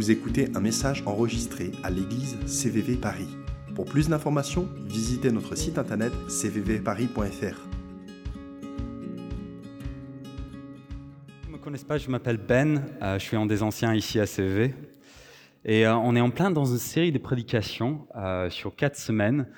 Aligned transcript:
Vous 0.00 0.10
écoutez 0.10 0.48
un 0.54 0.60
message 0.60 1.02
enregistré 1.04 1.72
à 1.82 1.90
l'église 1.90 2.38
CVV 2.46 2.96
Paris. 2.96 3.28
Pour 3.74 3.84
plus 3.84 4.08
d'informations, 4.08 4.66
visitez 4.86 5.30
notre 5.30 5.56
site 5.56 5.76
internet 5.76 6.10
cvvparis.fr. 6.26 7.68
Me 11.50 11.84
pas, 11.86 11.98
je 11.98 12.08
m'appelle 12.08 12.38
Ben, 12.38 12.86
euh, 13.02 13.18
je 13.18 13.24
suis 13.26 13.36
un 13.36 13.44
des 13.44 13.62
anciens 13.62 13.94
ici 13.94 14.18
à 14.18 14.24
CVV. 14.24 14.74
Et 15.66 15.86
euh, 15.86 15.94
on 15.94 16.16
est 16.16 16.22
en 16.22 16.30
plein 16.30 16.50
dans 16.50 16.64
une 16.64 16.78
série 16.78 17.12
de 17.12 17.18
prédications 17.18 18.06
euh, 18.16 18.48
sur 18.48 18.74
quatre 18.74 18.96
semaines 18.96 19.48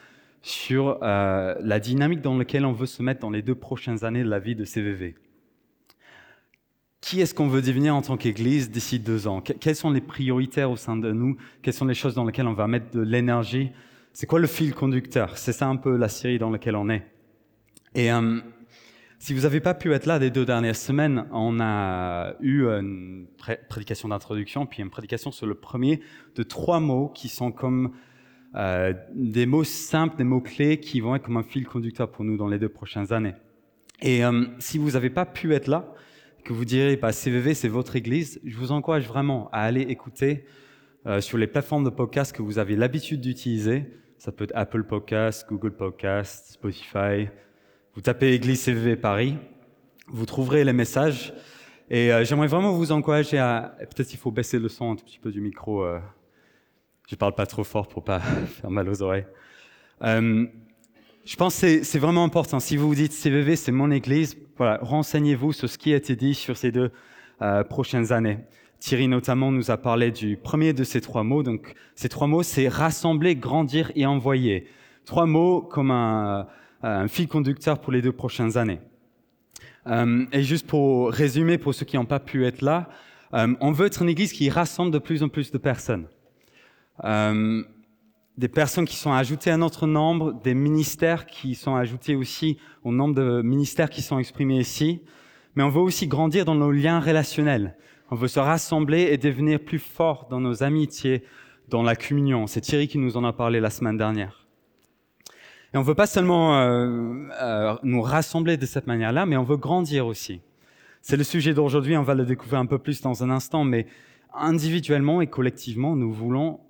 sur 0.43 0.99
la 1.01 1.79
dynamique 1.79 2.21
dans 2.21 2.37
laquelle 2.37 2.67
on 2.67 2.73
veut 2.73 2.87
se 2.87 3.01
mettre 3.01 3.21
dans 3.21 3.31
les 3.31 3.43
deux 3.43 3.55
prochaines 3.55 4.05
années 4.05 4.25
de 4.25 4.29
la 4.29 4.41
vie 4.41 4.57
de 4.57 4.65
CVV. 4.65 5.15
Qui 7.13 7.21
est-ce 7.21 7.35
qu'on 7.35 7.49
veut 7.49 7.61
devenir 7.61 7.95
en 7.95 8.01
tant 8.01 8.17
qu'Église 8.17 8.71
d'ici 8.71 8.99
deux 8.99 9.27
ans? 9.29 9.43
Que- 9.43 9.53
Quelles 9.53 9.77
sont 9.77 9.91
les 9.91 10.01
prioritaires 10.01 10.71
au 10.71 10.77
sein 10.77 10.97
de 10.97 11.13
nous? 11.13 11.37
Quelles 11.61 11.75
sont 11.75 11.85
les 11.85 11.93
choses 11.93 12.15
dans 12.15 12.25
lesquelles 12.25 12.47
on 12.47 12.55
va 12.55 12.67
mettre 12.67 12.91
de 12.91 13.03
l'énergie? 13.03 13.71
C'est 14.15 14.27
quoi 14.27 14.41
le 14.41 14.47
fil 14.47 14.73
conducteur? 14.75 15.37
C'est 15.37 15.53
ça 15.53 15.67
un 15.69 15.77
peu 15.77 15.95
la 15.99 16.09
série 16.09 16.39
dans 16.39 16.49
laquelle 16.49 16.75
on 16.75 16.89
est. 16.89 17.07
Et 17.95 18.11
euh, 18.11 18.41
si 19.19 19.35
vous 19.35 19.43
n'avez 19.43 19.61
pas 19.61 19.75
pu 19.75 19.93
être 19.93 20.07
là 20.07 20.19
les 20.19 20.31
deux 20.31 20.47
dernières 20.47 20.75
semaines, 20.75 21.27
on 21.33 21.61
a 21.61 22.33
eu 22.41 22.65
une 22.65 23.27
pré- 23.37 23.61
prédication 23.69 24.09
d'introduction, 24.09 24.65
puis 24.65 24.81
une 24.83 24.89
prédication 24.89 25.33
sur 25.33 25.47
le 25.47 25.55
premier 25.55 26.01
de 26.35 26.43
trois 26.43 26.81
mots 26.81 27.11
qui 27.15 27.29
sont 27.29 27.53
comme 27.53 27.93
euh, 28.55 28.95
des 29.15 29.45
mots 29.45 29.65
simples, 29.65 30.17
des 30.17 30.25
mots 30.25 30.41
clés 30.41 30.81
qui 30.81 31.01
vont 31.01 31.15
être 31.15 31.25
comme 31.25 31.37
un 31.37 31.43
fil 31.43 31.67
conducteur 31.67 32.11
pour 32.11 32.25
nous 32.25 32.39
dans 32.39 32.49
les 32.49 32.59
deux 32.59 32.71
prochaines 32.71 33.13
années. 33.13 33.35
Et 34.01 34.25
euh, 34.25 34.47
si 34.61 34.79
vous 34.79 34.93
n'avez 34.93 35.11
pas 35.11 35.27
pu 35.27 35.53
être 35.53 35.67
là, 35.67 35.93
que 36.45 36.53
vous 36.53 36.65
direz, 36.65 36.97
bah, 36.97 37.13
CVV, 37.13 37.55
c'est 37.55 37.69
votre 37.69 37.97
église, 37.97 38.41
je 38.45 38.57
vous 38.57 38.73
encourage 38.73 39.07
vraiment 39.07 39.49
à 39.53 39.61
aller 39.61 39.83
écouter 39.83 40.45
euh, 41.07 41.21
sur 41.21 41.39
les 41.39 41.47
plateformes 41.47 41.85
de 41.85 41.91
podcast 41.91 42.35
que 42.35 42.43
vous 42.43 42.59
avez 42.59 42.77
l'habitude 42.77 43.21
d'utiliser. 43.21 43.85
Ça 44.19 44.33
peut 44.33 44.45
être 44.45 44.53
Apple 44.55 44.85
Podcast, 44.85 45.47
Google 45.49 45.73
Podcast, 45.73 46.53
Spotify. 46.53 47.29
Vous 47.95 48.01
tapez 48.01 48.33
Église 48.33 48.61
CVV 48.61 48.97
Paris, 48.97 49.37
vous 50.09 50.27
trouverez 50.27 50.65
les 50.65 50.73
messages. 50.73 51.33
Et 51.91 52.13
euh, 52.13 52.25
j'aimerais 52.25 52.47
vraiment 52.47 52.73
vous 52.73 52.93
encourager 52.93 53.39
à. 53.39 53.75
Peut-être 53.79 54.13
il 54.15 54.17
faut 54.17 54.31
baisser 54.31 54.59
le 54.59 54.69
son 54.69 54.93
un 54.93 54.97
petit 54.97 55.19
peu 55.19 55.31
du 55.31 55.41
micro. 55.41 55.83
euh, 55.83 55.99
je 57.09 57.17
parle 57.17 57.35
pas 57.35 57.47
trop 57.47 57.65
fort 57.65 57.89
pour 57.89 58.05
pas 58.05 58.21
faire 58.21 58.71
mal 58.71 58.89
aux 58.89 59.03
oreilles. 59.03 59.27
Je 61.25 61.37
pense 61.37 61.61
que 61.61 61.85
c'est 61.85 61.99
vraiment 61.99 62.25
important. 62.25 62.59
Si 62.59 62.77
vous 62.77 62.89
vous 62.89 62.95
dites 62.95 63.13
CVV, 63.13 63.57
c'est 63.57 63.73
mon 63.73 63.91
église, 63.91 64.37
voilà, 64.57 64.79
renseignez-vous 64.83 65.53
sur 65.53 65.69
ce 65.71 65.79
qui 65.79 65.93
a 65.93 65.97
été 65.97 66.17
dit 66.17 66.35
sur 66.35 66.57
ces 66.57 66.73
deux 66.73 66.91
euh, 67.41 67.63
prochaines 67.63 68.13
années. 68.13 68.39
Thierry 68.81 69.07
notamment 69.07 69.53
nous 69.53 69.71
a 69.71 69.77
parlé 69.77 70.11
du 70.11 70.37
premier 70.37 70.73
de 70.73 70.83
ces 70.83 71.01
trois 71.01 71.23
mots. 71.23 71.45
Donc, 71.45 71.75
ces 71.95 72.09
trois 72.09 72.27
mots, 72.27 72.43
c'est 72.43 72.67
rassembler, 72.67 73.37
grandir 73.37 73.93
et 73.95 74.05
envoyer. 74.07 74.67
Trois 75.05 75.27
mots 75.27 75.63
comme 75.63 75.93
un, 75.93 76.49
un 76.83 77.09
fil 77.09 77.29
conducteur 77.29 77.81
pour 77.81 77.93
les 77.93 78.03
deux 78.03 78.13
prochaines 78.13 78.59
années. 78.59 78.81
Euh, 79.87 80.27
et 80.33 80.43
juste 80.43 80.67
pour 80.67 81.11
résumer, 81.11 81.59
pour 81.59 81.75
ceux 81.75 81.85
qui 81.85 81.97
n'ont 81.97 82.05
pas 82.05 82.21
pu 82.21 82.47
être 82.47 82.63
là, 82.63 82.89
euh, 83.35 83.55
on 83.61 83.73
veut 83.73 83.87
être 83.87 84.03
une 84.03 84.09
église 84.09 84.33
qui 84.33 84.51
rassemble 84.51 84.91
de 84.91 84.99
plus 84.99 85.23
en 85.23 85.29
plus 85.29 85.51
de 85.51 85.59
personnes. 85.59 86.07
Euh, 87.05 87.63
des 88.39 88.49
personnes 88.49 88.87
qui 88.87 88.97
sont 88.97 89.13
ajoutées 89.13 89.51
à 89.51 89.57
notre 89.57 89.87
nombre, 89.87 90.33
des 90.43 90.55
ministères 90.55 91.27
qui 91.27 91.55
sont 91.55 91.75
ajoutés 91.75 92.15
aussi 92.15 92.59
au 92.83 92.93
nombre 92.93 93.15
de 93.15 93.43
ministères 93.43 93.91
qui 93.91 94.03
sont 94.03 94.19
exprimés 94.19 94.59
ici. 94.59 95.03
Mais 95.55 95.63
on 95.63 95.69
veut 95.69 95.81
aussi 95.81 96.07
grandir 96.07 96.45
dans 96.45 96.55
nos 96.55 96.71
liens 96.71 97.01
relationnels. 97.01 97.77
On 98.11 98.15
veut 98.15 98.29
se 98.29 98.41
rassembler 98.41 99.09
et 99.11 99.19
devenir 99.19 99.61
plus 99.61 99.79
fort 99.79 100.27
dans 100.31 100.41
nos 100.41 100.63
amitiés, 100.63 101.25
dans 101.69 101.83
la 101.83 101.95
communion. 101.95 102.47
C'est 102.47 102.63
Thierry 102.63 102.89
qui 102.89 102.99
nous 102.99 103.17
en 103.17 103.25
a 103.25 103.33
parlé 103.33 103.61
la 103.61 103.71
semaine 103.71 103.97
dernière. 103.97 104.47
Et 105.75 105.79
on 105.79 105.83
veut 105.83 105.95
pas 105.95 106.07
seulement 106.07 106.59
euh, 106.59 107.29
euh, 107.41 107.75
nous 107.83 108.03
rassembler 108.03 108.57
de 108.57 108.67
cette 108.67 108.87
manière-là, 108.87 109.25
mais 109.25 109.37
on 109.37 109.45
veut 109.45 109.57
grandir 109.57 110.07
aussi. 110.07 110.43
C'est 111.01 111.17
le 111.17 111.25
sujet 111.25 111.55
d'aujourd'hui, 111.55 111.97
on 111.97 112.03
va 112.03 112.15
le 112.15 112.25
découvrir 112.25 112.61
un 112.61 112.67
peu 112.67 112.79
plus 112.79 113.01
dans 113.01 113.25
un 113.25 113.31
instant, 113.31 113.65
mais 113.65 113.87
individuellement 114.35 115.21
et 115.21 115.27
collectivement, 115.27 115.97
nous 115.97 116.13
voulons 116.13 116.61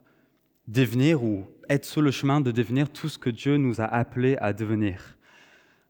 devenir 0.69 1.23
ou 1.23 1.45
être 1.69 1.85
sur 1.85 2.03
le 2.03 2.11
chemin 2.11 2.41
de 2.41 2.51
devenir 2.51 2.91
tout 2.91 3.09
ce 3.09 3.19
que 3.19 3.31
Dieu 3.31 3.57
nous 3.57 3.81
a 3.81 3.85
appelés 3.85 4.37
à 4.39 4.53
devenir. 4.53 5.17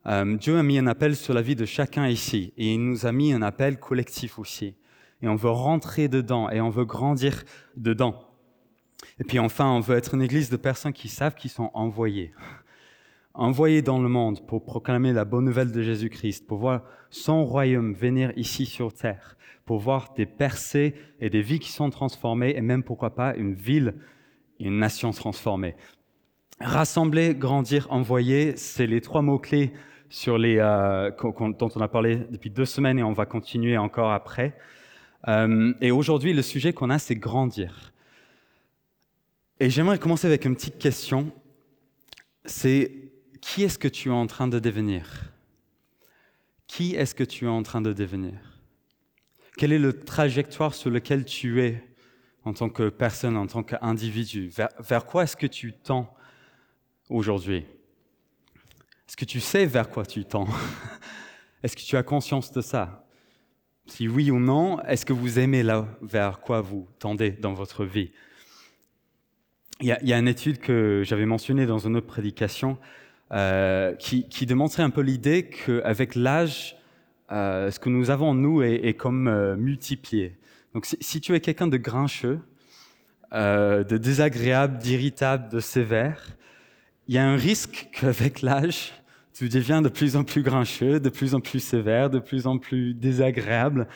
Euh, 0.06 0.36
Dieu 0.36 0.58
a 0.58 0.62
mis 0.62 0.78
un 0.78 0.86
appel 0.86 1.14
sur 1.14 1.32
la 1.32 1.42
vie 1.42 1.54
de 1.54 1.64
chacun 1.64 2.08
ici 2.08 2.52
et 2.56 2.74
il 2.74 2.84
nous 2.84 3.06
a 3.06 3.12
mis 3.12 3.32
un 3.32 3.42
appel 3.42 3.78
collectif 3.78 4.38
aussi. 4.38 4.74
Et 5.22 5.28
on 5.28 5.36
veut 5.36 5.50
rentrer 5.50 6.08
dedans 6.08 6.50
et 6.50 6.60
on 6.60 6.70
veut 6.70 6.84
grandir 6.84 7.44
dedans. 7.76 8.28
Et 9.20 9.24
puis 9.24 9.38
enfin, 9.38 9.70
on 9.70 9.80
veut 9.80 9.96
être 9.96 10.14
une 10.14 10.22
église 10.22 10.50
de 10.50 10.56
personnes 10.56 10.92
qui 10.92 11.08
savent 11.08 11.34
qu'ils 11.34 11.50
sont 11.50 11.70
envoyés. 11.74 12.32
Envoyés 13.34 13.80
dans 13.80 13.98
le 13.98 14.10
monde 14.10 14.46
pour 14.46 14.62
proclamer 14.62 15.12
la 15.14 15.24
bonne 15.24 15.46
nouvelle 15.46 15.72
de 15.72 15.80
Jésus-Christ, 15.80 16.46
pour 16.46 16.58
voir 16.58 16.82
son 17.08 17.46
royaume 17.46 17.94
venir 17.94 18.30
ici 18.36 18.66
sur 18.66 18.92
terre, 18.92 19.38
pour 19.64 19.78
voir 19.78 20.12
des 20.14 20.26
percées 20.26 20.94
et 21.18 21.30
des 21.30 21.40
vies 21.40 21.58
qui 21.58 21.72
sont 21.72 21.88
transformées 21.88 22.52
et 22.54 22.60
même 22.60 22.82
pourquoi 22.82 23.14
pas 23.14 23.34
une 23.34 23.54
ville 23.54 23.94
une 24.62 24.78
nation 24.78 25.10
transformée. 25.10 25.74
Rassembler, 26.60 27.34
grandir, 27.34 27.86
envoyer, 27.90 28.56
c'est 28.56 28.86
les 28.86 29.00
trois 29.00 29.22
mots-clés 29.22 29.72
sur 30.08 30.38
les, 30.38 30.58
euh, 30.58 31.10
dont 31.10 31.68
on 31.74 31.80
a 31.80 31.88
parlé 31.88 32.16
depuis 32.30 32.50
deux 32.50 32.66
semaines 32.66 32.98
et 32.98 33.02
on 33.02 33.12
va 33.12 33.26
continuer 33.26 33.76
encore 33.78 34.12
après. 34.12 34.56
Euh, 35.28 35.72
et 35.80 35.90
aujourd'hui, 35.90 36.32
le 36.32 36.42
sujet 36.42 36.72
qu'on 36.72 36.90
a, 36.90 36.98
c'est 36.98 37.16
grandir. 37.16 37.92
Et 39.58 39.70
j'aimerais 39.70 39.98
commencer 39.98 40.26
avec 40.26 40.44
une 40.44 40.54
petite 40.54 40.78
question. 40.78 41.32
C'est 42.44 42.92
qui 43.40 43.62
est-ce 43.64 43.78
que 43.78 43.88
tu 43.88 44.08
es 44.08 44.12
en 44.12 44.26
train 44.26 44.48
de 44.48 44.58
devenir? 44.58 45.32
Qui 46.66 46.94
est-ce 46.94 47.14
que 47.14 47.24
tu 47.24 47.46
es 47.46 47.48
en 47.48 47.62
train 47.62 47.80
de 47.80 47.92
devenir? 47.92 48.34
Quelle 49.56 49.72
est 49.72 49.78
le 49.78 49.92
trajectoire 49.92 50.74
sur 50.74 50.90
lequel 50.90 51.24
tu 51.24 51.62
es? 51.62 51.82
En 52.44 52.53
tant 52.53 52.69
que 52.69 52.88
personne, 52.88 53.36
en 53.36 53.47
tant 53.47 53.62
qu'individu 53.62 54.50
vers, 54.78 55.06
quoi 55.06 55.25
est-ce 55.25 55.36
que 55.36 55.47
tu 55.47 55.72
tends 55.72 56.12
aujourd'hui? 57.08 57.64
Est-ce 59.08 59.16
que 59.16 59.25
tu 59.25 59.41
sais 59.41 59.66
vers 59.66 59.88
quoi 59.88 60.04
tu 60.04 60.25
tends? 60.25 60.48
Est-ce 61.62 61.76
que 61.76 61.82
tu 61.82 61.97
as 61.97 62.02
conscience 62.02 62.50
de 62.50 62.60
ça? 62.60 63.06
Si 63.86 64.08
oui 64.08 64.32
ou 64.32 64.41
non, 64.41 64.81
est-ce 64.82 65.06
que 65.06 65.12
vous 65.12 65.38
aimez 65.38 65.62
là 65.62 65.86
vers 66.00 66.41
quoi 66.41 66.60
vous 66.60 66.88
tendez 66.98 67.31
dans 67.31 67.52
votre 67.52 67.84
vie? 67.84 68.10
Il 69.81 69.86
y, 69.86 70.12
a, 70.12 70.19
une 70.19 70.28
étude 70.28 70.58
que 70.58 71.02
j'avais 71.04 71.26
mentionnée 71.26 71.66
dans 71.66 71.78
une 71.78 71.97
autre 71.97 72.06
prédication 72.06 72.78
euh, 73.32 73.94
qui, 73.97 74.47
démontrait 74.47 74.82
un 74.82 74.91
peu 74.91 75.00
l'idée 75.00 75.50
qu'avec 75.50 76.14
l'âge, 76.14 76.76
euh, 77.32 77.70
ce 77.70 77.81
que 77.81 77.88
nous 77.88 78.10
avons 78.10 78.34
nous 78.34 78.62
est, 78.62 78.86
est 78.86 78.94
comme 78.94 79.26
euh, 79.26 79.56
multiplié. 79.56 80.36
Donc 80.74 80.86
si, 80.86 81.20
tu 81.20 81.34
es 81.34 81.40
quelqu'un 81.40 81.66
de 81.66 81.76
grincheux, 81.76 82.40
euh, 83.32 83.84
de 83.84 83.98
désagréable, 83.98 84.78
d'irritable, 84.78 85.50
de 85.50 85.60
sévère, 85.60 86.36
il 87.08 87.14
y 87.14 87.18
a 87.18 87.26
un 87.26 87.36
risque 87.36 87.88
qu'avec 87.92 88.42
l'âge, 88.42 88.92
tu 89.34 89.48
deviens 89.48 89.82
de 89.82 89.88
plus 89.88 90.16
en 90.16 90.24
plus 90.24 90.42
grincheux, 90.42 91.00
de 91.00 91.08
plus 91.08 91.34
en 91.34 91.40
plus 91.40 91.60
sévère, 91.60 92.10
de 92.10 92.18
plus 92.18 92.46
en 92.46 92.58
plus 92.58 92.94
désagréable. 92.94 93.88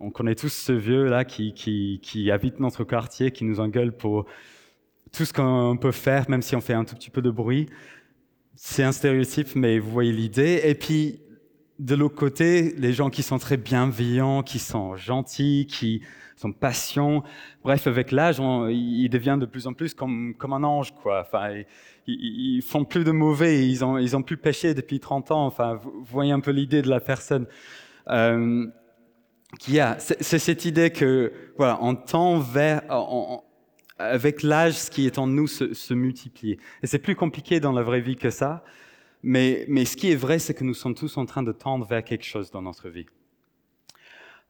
On 0.00 0.10
connaît 0.10 0.34
tous 0.34 0.52
ce 0.52 0.72
vieux 0.72 1.04
là 1.04 1.24
qui, 1.24 1.52
qui, 1.54 2.00
qui 2.02 2.30
habite 2.30 2.60
notre 2.60 2.84
quartier, 2.84 3.30
qui 3.30 3.44
nous 3.44 3.60
engueule 3.60 3.92
pour 3.92 4.26
tout 5.12 5.24
ce 5.24 5.32
qu'on 5.32 5.76
peut 5.80 5.92
faire, 5.92 6.28
même 6.28 6.42
si 6.42 6.56
on 6.56 6.60
fait 6.60 6.74
un 6.74 6.84
tout 6.84 6.94
petit 6.94 7.10
peu 7.10 7.22
de 7.22 7.30
bruit. 7.30 7.68
C'est 8.56 8.82
un 8.82 8.92
stéréotype, 8.92 9.54
mais 9.56 9.78
vous 9.78 9.90
voyez 9.90 10.12
l'idée. 10.12 10.60
Et 10.64 10.74
puis, 10.74 11.20
de 11.78 11.94
l'autre 11.94 12.14
côté, 12.14 12.74
les 12.76 12.92
gens 12.92 13.10
qui 13.10 13.22
sont 13.22 13.38
très 13.38 13.56
bienveillants, 13.56 14.42
qui 14.42 14.58
sont 14.58 14.96
gentils, 14.96 15.66
qui 15.68 16.02
sont 16.36 16.52
patients. 16.52 17.24
Bref, 17.62 17.86
avec 17.86 18.12
l'âge, 18.12 18.36
ils 18.70 19.08
deviennent 19.08 19.40
de 19.40 19.46
plus 19.46 19.66
en 19.66 19.72
plus 19.72 19.94
comme, 19.94 20.34
comme 20.36 20.52
un 20.52 20.62
ange, 20.62 20.94
quoi. 21.02 21.20
Enfin, 21.20 21.62
ils, 22.06 22.56
ils 22.56 22.62
font 22.62 22.84
plus 22.84 23.04
de 23.04 23.10
mauvais, 23.10 23.68
ils 23.68 23.84
ont, 23.84 23.98
ils 23.98 24.16
ont 24.16 24.22
plus 24.22 24.36
péché 24.36 24.74
depuis 24.74 25.00
30 25.00 25.30
ans. 25.30 25.46
Enfin, 25.46 25.74
vous, 25.82 26.04
voyez 26.04 26.32
un 26.32 26.40
peu 26.40 26.50
l'idée 26.50 26.82
de 26.82 26.88
la 26.88 27.00
personne. 27.00 27.46
Euh, 28.08 28.66
qui 29.58 29.78
a, 29.78 29.98
c'est 29.98 30.38
cette 30.38 30.64
idée 30.64 30.90
que, 30.90 31.32
voilà, 31.56 31.78
on 31.80 31.94
tend 31.94 32.40
vers, 32.40 32.82
avec 33.98 34.42
l'âge, 34.42 34.74
ce 34.74 34.90
qui 34.90 35.06
est 35.06 35.18
en 35.18 35.28
nous 35.28 35.46
se, 35.46 35.74
se 35.74 35.94
multiplie. 35.94 36.58
Et 36.82 36.86
c'est 36.86 36.98
plus 36.98 37.14
compliqué 37.14 37.60
dans 37.60 37.72
la 37.72 37.82
vraie 37.82 38.00
vie 38.00 38.16
que 38.16 38.30
ça. 38.30 38.64
Mais, 39.26 39.86
ce 39.86 39.96
qui 39.96 40.12
est 40.12 40.16
vrai, 40.16 40.38
c'est 40.38 40.52
que 40.52 40.64
nous 40.64 40.74
sommes 40.74 40.94
tous 40.94 41.16
en 41.16 41.24
train 41.24 41.42
de 41.42 41.50
tendre 41.50 41.86
vers 41.86 42.04
quelque 42.04 42.26
chose 42.26 42.50
dans 42.50 42.60
notre 42.60 42.90
vie. 42.90 43.06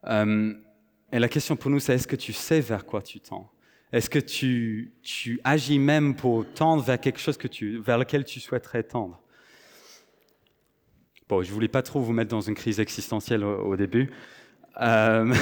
Euh, 0.03 0.53
et 1.13 1.19
la 1.19 1.29
question 1.29 1.55
pour 1.55 1.71
nous, 1.71 1.79
c'est 1.79 1.95
est-ce 1.95 2.09
que 2.09 2.17
tu 2.17 2.33
sais 2.33 2.59
vers 2.59 2.85
quoi 2.85 3.01
tu 3.01 3.21
tends? 3.21 3.49
Est-ce 3.93 4.09
que 4.09 4.19
tu, 4.19 4.91
agis 5.45 5.79
même 5.79 6.13
pour 6.13 6.45
tendre 6.53 6.83
vers 6.83 6.99
quelque 6.99 7.19
chose 7.19 7.37
que 7.37 7.47
tu, 7.47 7.79
vers 7.79 7.97
lequel 7.97 8.25
tu 8.25 8.41
souhaiterais 8.41 8.83
tendre? 8.83 9.21
Bon, 11.29 11.41
je 11.41 11.53
voulais 11.53 11.69
pas 11.69 11.81
trop 11.81 12.01
vous 12.01 12.11
mettre 12.11 12.31
dans 12.31 12.41
une 12.41 12.53
crise 12.53 12.81
existentielle 12.81 13.45
au, 13.45 13.77
début, 13.77 14.11
euh, 14.81 15.33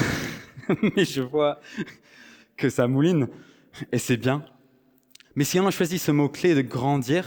mais 0.95 1.06
je 1.06 1.21
vois 1.24 1.59
que 2.56 2.69
ça 2.69 2.88
mouline, 2.88 3.27
et 3.91 3.97
c'est 3.97 4.18
bien. 4.18 4.45
Mais 5.36 5.44
si 5.44 5.59
on 5.59 5.65
a 5.65 5.71
choisi 5.71 5.97
ce 5.97 6.12
mot-clé 6.12 6.53
de 6.53 6.62
grandir 6.62 7.25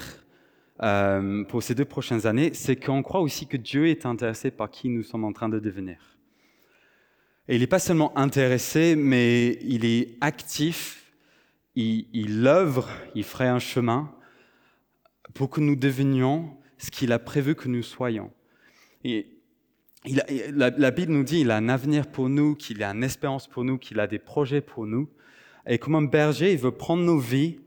euh, 0.83 1.45
pour 1.45 1.63
ces 1.63 1.75
deux 1.75 1.85
prochaines 1.85 2.27
années, 2.27 2.53
c'est 2.55 2.77
qu'on 2.77 3.03
croit 3.03 3.21
aussi 3.21 3.47
que 3.47 3.57
Dieu 3.57 3.89
est 3.89 4.07
intéressé 4.07 4.51
par 4.51 4.71
qui 4.71 4.89
nous 4.89 5.03
sommes 5.03 5.25
en 5.25 5.33
train 5.33 5.49
de 5.49 5.59
devenir. 5.59 5.99
Et 7.49 7.57
il 7.57 7.61
n'est 7.61 7.67
pas 7.67 7.79
seulement 7.79 8.17
intéressé, 8.19 8.97
mais 8.97 9.59
il 9.63 9.85
est 9.85 10.17
actif, 10.21 11.13
il, 11.77 12.07
il 12.13 12.47
œuvre, 12.47 12.89
il 13.15 13.25
ferait 13.25 13.49
un 13.49 13.59
chemin 13.59 14.13
pour 15.35 15.51
que 15.51 15.61
nous 15.61 15.77
devenions 15.77 16.57
ce 16.79 16.91
qu'il 16.91 17.13
a 17.13 17.19
prévu 17.19 17.55
que 17.55 17.69
nous 17.69 17.83
soyons. 17.83 18.31
Et 19.05 19.27
la, 20.07 20.91
Bible 20.91 21.13
nous 21.13 21.25
dit 21.25 21.39
qu'il 21.39 21.51
a 21.51 21.57
un 21.57 21.69
avenir 21.69 22.07
pour 22.07 22.29
nous, 22.29 22.55
qu'il 22.55 22.83
a 22.83 22.91
une 22.91 23.05
espérance 23.05 23.47
pour 23.47 23.65
nous, 23.65 23.79
qu'il 23.79 24.01
a 24.01 24.07
des 24.07 24.19
projets 24.19 24.61
pour 24.61 24.87
nous. 24.87 25.09
Et 25.67 25.79
comme 25.79 25.95
un 25.95 26.03
berger, 26.03 26.53
il 26.53 26.59
veut 26.59 26.73
prendre 26.73 27.03
nos 27.03 27.19
vies 27.19 27.59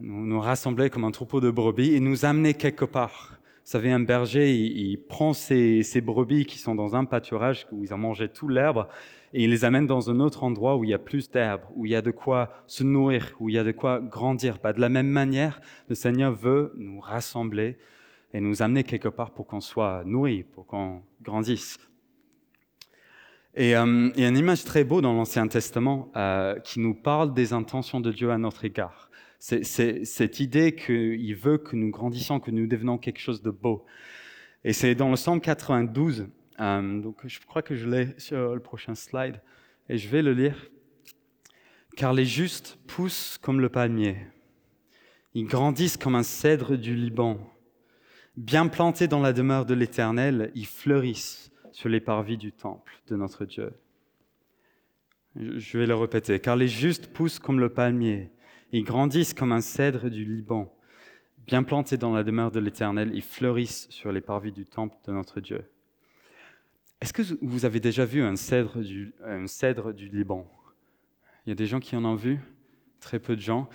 nous, 0.00 0.26
nous 0.26 0.42
comme 0.90 1.04
un 1.04 1.10
troupeau 1.10 1.40
de 1.40 1.50
brebis 1.50 1.94
et 1.94 2.00
nous 2.00 2.24
amener 2.24 2.54
quelque 2.54 2.84
part. 2.84 3.38
Vous 3.64 3.70
savez, 3.70 3.92
un 3.92 4.00
berger, 4.00 4.52
il, 4.54 4.96
prend 4.98 5.32
ses, 5.32 5.82
ses, 5.82 6.00
brebis 6.00 6.46
qui 6.46 6.58
sont 6.58 6.74
dans 6.74 6.96
un 6.96 7.04
pâturage 7.04 7.66
où 7.70 7.84
ils 7.84 7.94
ont 7.94 7.98
mangé 7.98 8.28
tout 8.28 8.48
l'herbe 8.48 8.88
et 9.32 9.44
il 9.44 9.50
les 9.50 9.64
amène 9.64 9.86
dans 9.86 10.10
un 10.10 10.20
autre 10.20 10.42
endroit 10.42 10.76
où 10.76 10.84
il 10.84 10.90
y 10.90 10.94
a 10.94 10.98
plus 10.98 11.30
d'herbe, 11.30 11.62
où 11.74 11.86
il 11.86 11.92
y 11.92 11.94
a 11.94 12.02
de 12.02 12.10
quoi 12.10 12.50
se 12.66 12.82
nourrir, 12.82 13.34
où 13.40 13.48
il 13.48 13.54
y 13.54 13.58
a 13.58 13.64
de 13.64 13.72
quoi 13.72 14.00
grandir. 14.00 14.58
Bah, 14.62 14.72
de 14.72 14.80
la 14.80 14.88
même 14.88 15.08
manière, 15.08 15.60
le 15.88 15.94
Seigneur 15.94 16.32
veut 16.32 16.72
nous 16.76 17.00
rassembler 17.00 17.78
et 18.34 18.40
nous 18.40 18.62
amener 18.62 18.84
quelque 18.84 19.08
part 19.08 19.30
pour 19.30 19.46
qu'on 19.46 19.60
soit 19.60 20.02
nourri, 20.04 20.42
pour 20.42 20.66
qu'on 20.66 21.02
grandisse. 21.22 21.78
Et 23.54 23.76
euh, 23.76 24.10
il 24.16 24.22
y 24.22 24.24
a 24.24 24.28
une 24.28 24.38
image 24.38 24.64
très 24.64 24.82
beau 24.82 25.00
dans 25.00 25.12
l'Ancien 25.12 25.46
Testament 25.46 26.10
euh, 26.16 26.58
qui 26.60 26.80
nous 26.80 26.94
parle 26.94 27.34
des 27.34 27.52
intentions 27.52 28.00
de 28.00 28.10
Dieu 28.10 28.30
à 28.30 28.38
notre 28.38 28.64
égard. 28.64 29.10
C'est 29.44 30.04
cette 30.04 30.38
idée 30.38 30.72
qu'il 30.72 31.34
veut 31.34 31.58
que 31.58 31.74
nous 31.74 31.90
grandissions, 31.90 32.38
que 32.38 32.52
nous 32.52 32.68
devenons 32.68 32.96
quelque 32.96 33.18
chose 33.18 33.42
de 33.42 33.50
beau. 33.50 33.84
Et 34.62 34.72
c'est 34.72 34.94
dans 34.94 35.08
le 35.08 35.16
Psaume 35.16 35.40
92, 35.40 36.28
euh, 36.60 37.00
donc 37.00 37.26
je 37.26 37.40
crois 37.40 37.60
que 37.60 37.74
je 37.74 37.88
l'ai 37.88 38.14
sur 38.18 38.54
le 38.54 38.60
prochain 38.60 38.94
slide, 38.94 39.40
et 39.88 39.98
je 39.98 40.08
vais 40.08 40.22
le 40.22 40.32
lire. 40.32 40.70
Car 41.96 42.12
les 42.12 42.24
justes 42.24 42.78
poussent 42.86 43.36
comme 43.36 43.60
le 43.60 43.68
palmier, 43.68 44.16
ils 45.34 45.46
grandissent 45.46 45.96
comme 45.96 46.14
un 46.14 46.22
cèdre 46.22 46.76
du 46.76 46.94
Liban. 46.94 47.40
Bien 48.36 48.68
plantés 48.68 49.08
dans 49.08 49.20
la 49.20 49.32
demeure 49.32 49.66
de 49.66 49.74
l'Éternel, 49.74 50.52
ils 50.54 50.66
fleurissent 50.66 51.50
sur 51.72 51.88
les 51.88 52.00
parvis 52.00 52.38
du 52.38 52.52
temple 52.52 52.92
de 53.08 53.16
notre 53.16 53.44
Dieu. 53.44 53.72
Je 55.34 55.78
vais 55.78 55.86
le 55.86 55.96
répéter. 55.96 56.38
Car 56.38 56.54
les 56.54 56.68
justes 56.68 57.08
poussent 57.08 57.40
comme 57.40 57.58
le 57.58 57.70
palmier, 57.70 58.30
ils 58.72 58.84
grandissent 58.84 59.34
comme 59.34 59.52
un 59.52 59.60
cèdre 59.60 60.08
du 60.08 60.24
Liban. 60.24 60.74
Bien 61.46 61.62
plantés 61.62 61.96
dans 61.96 62.12
la 62.12 62.24
demeure 62.24 62.50
de 62.50 62.60
l'Éternel, 62.60 63.10
ils 63.14 63.22
fleurissent 63.22 63.86
sur 63.90 64.12
les 64.12 64.20
parvis 64.20 64.52
du 64.52 64.64
temple 64.64 64.96
de 65.06 65.12
notre 65.12 65.40
Dieu. 65.40 65.64
Est-ce 67.00 67.12
que 67.12 67.22
vous 67.42 67.64
avez 67.64 67.80
déjà 67.80 68.04
vu 68.04 68.22
un 68.22 68.36
cèdre 68.36 68.80
du, 68.80 69.12
Liban? 70.12 70.46
Il 71.44 71.50
y 71.50 71.52
a 71.52 71.56
des 71.56 71.66
gens 71.66 71.80
qui 71.80 71.96
en 71.96 72.04
ont 72.04 72.14
vu? 72.14 72.38
Très 73.00 73.18
peu 73.18 73.34
de 73.34 73.40
gens. 73.40 73.68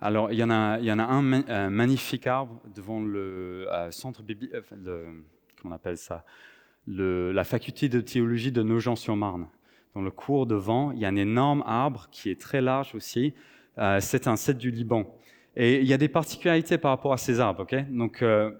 Alors, 0.00 0.30
il 0.32 0.38
y 0.38 0.44
en 0.44 0.50
a, 0.50 0.78
un, 0.78 1.70
magnifique 1.70 2.26
arbre 2.26 2.60
devant 2.74 3.00
le 3.00 3.66
euh, 3.72 3.90
centre 3.90 4.22
biblique, 4.22 4.52
euh, 4.54 5.12
comment 5.60 5.72
on 5.72 5.76
appelle 5.76 5.96
ça? 5.96 6.26
La 6.86 7.44
faculté 7.44 7.88
de 7.88 8.02
théologie 8.02 8.52
de 8.52 8.62
Nogent-sur-Marne. 8.62 9.48
Dans 9.94 10.02
le 10.02 10.10
cours 10.10 10.44
devant, 10.44 10.92
il 10.92 10.98
y 10.98 11.06
a 11.06 11.08
un 11.08 11.16
énorme 11.16 11.62
arbre 11.66 12.08
qui 12.10 12.28
est 12.28 12.38
très 12.38 12.60
large 12.60 12.94
aussi, 12.94 13.32
euh, 13.78 13.98
c'est 14.00 14.26
un 14.26 14.36
cèdre 14.36 14.58
du 14.58 14.70
Liban. 14.70 15.06
Et 15.56 15.80
il 15.80 15.86
y 15.86 15.92
a 15.92 15.98
des 15.98 16.08
particularités 16.08 16.78
par 16.78 16.90
rapport 16.90 17.12
à 17.12 17.16
ces 17.16 17.40
arbres. 17.40 17.62
Okay 17.62 17.82
Donc, 17.90 18.22
euh, 18.22 18.50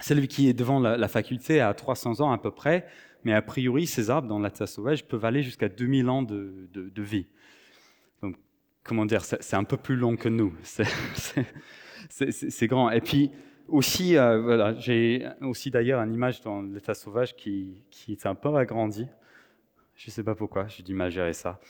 celui 0.00 0.28
qui 0.28 0.48
est 0.48 0.52
devant 0.52 0.80
la, 0.80 1.08
faculté 1.08 1.60
a 1.60 1.72
300 1.74 2.20
ans 2.20 2.32
à 2.32 2.38
peu 2.38 2.50
près, 2.50 2.86
mais 3.24 3.32
a 3.32 3.42
priori, 3.42 3.86
ces 3.86 4.10
arbres 4.10 4.28
dans 4.28 4.48
terre 4.50 4.68
sauvage 4.68 5.06
peuvent 5.06 5.24
aller 5.24 5.42
jusqu'à 5.42 5.68
2000 5.68 6.08
ans 6.08 6.22
de, 6.22 7.02
vie. 7.02 7.26
Donc, 8.22 8.36
comment 8.82 9.06
dire, 9.06 9.22
c'est 9.24 9.54
un 9.54 9.64
peu 9.64 9.76
plus 9.76 9.96
long 9.96 10.16
que 10.16 10.28
nous. 10.28 10.54
C'est 12.08 12.66
grand. 12.66 12.90
Et 12.90 13.00
puis, 13.00 13.30
aussi, 13.68 14.16
euh, 14.16 14.40
voilà, 14.40 14.74
j'ai 14.74 15.26
aussi 15.40 15.70
d'ailleurs 15.70 16.00
une 16.02 16.12
image 16.12 16.40
dans 16.42 16.62
l'état 16.62 16.94
sauvage 16.94 17.34
qui, 17.36 17.82
est 18.08 18.26
un 18.26 18.34
peu 18.34 18.54
agrandie. 18.56 19.06
Je 19.94 20.08
ne 20.08 20.12
sais 20.12 20.24
pas 20.24 20.34
pourquoi, 20.34 20.66
j'ai 20.66 20.82
du 20.82 20.94
mal 20.94 21.10
gérer 21.10 21.32
ça. 21.32 21.60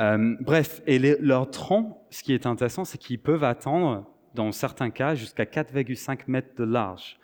Euh, 0.00 0.36
bref, 0.40 0.82
et 0.86 0.98
les, 0.98 1.16
leurs 1.18 1.50
troncs, 1.50 1.96
ce 2.10 2.22
qui 2.22 2.32
est 2.34 2.46
intéressant, 2.46 2.84
c'est 2.84 2.98
qu'ils 2.98 3.20
peuvent 3.20 3.44
atteindre, 3.44 4.04
dans 4.34 4.50
certains 4.50 4.90
cas, 4.90 5.14
jusqu'à 5.14 5.44
4,5 5.44 6.20
mètres 6.26 6.54
de 6.56 6.64
large. 6.64 7.18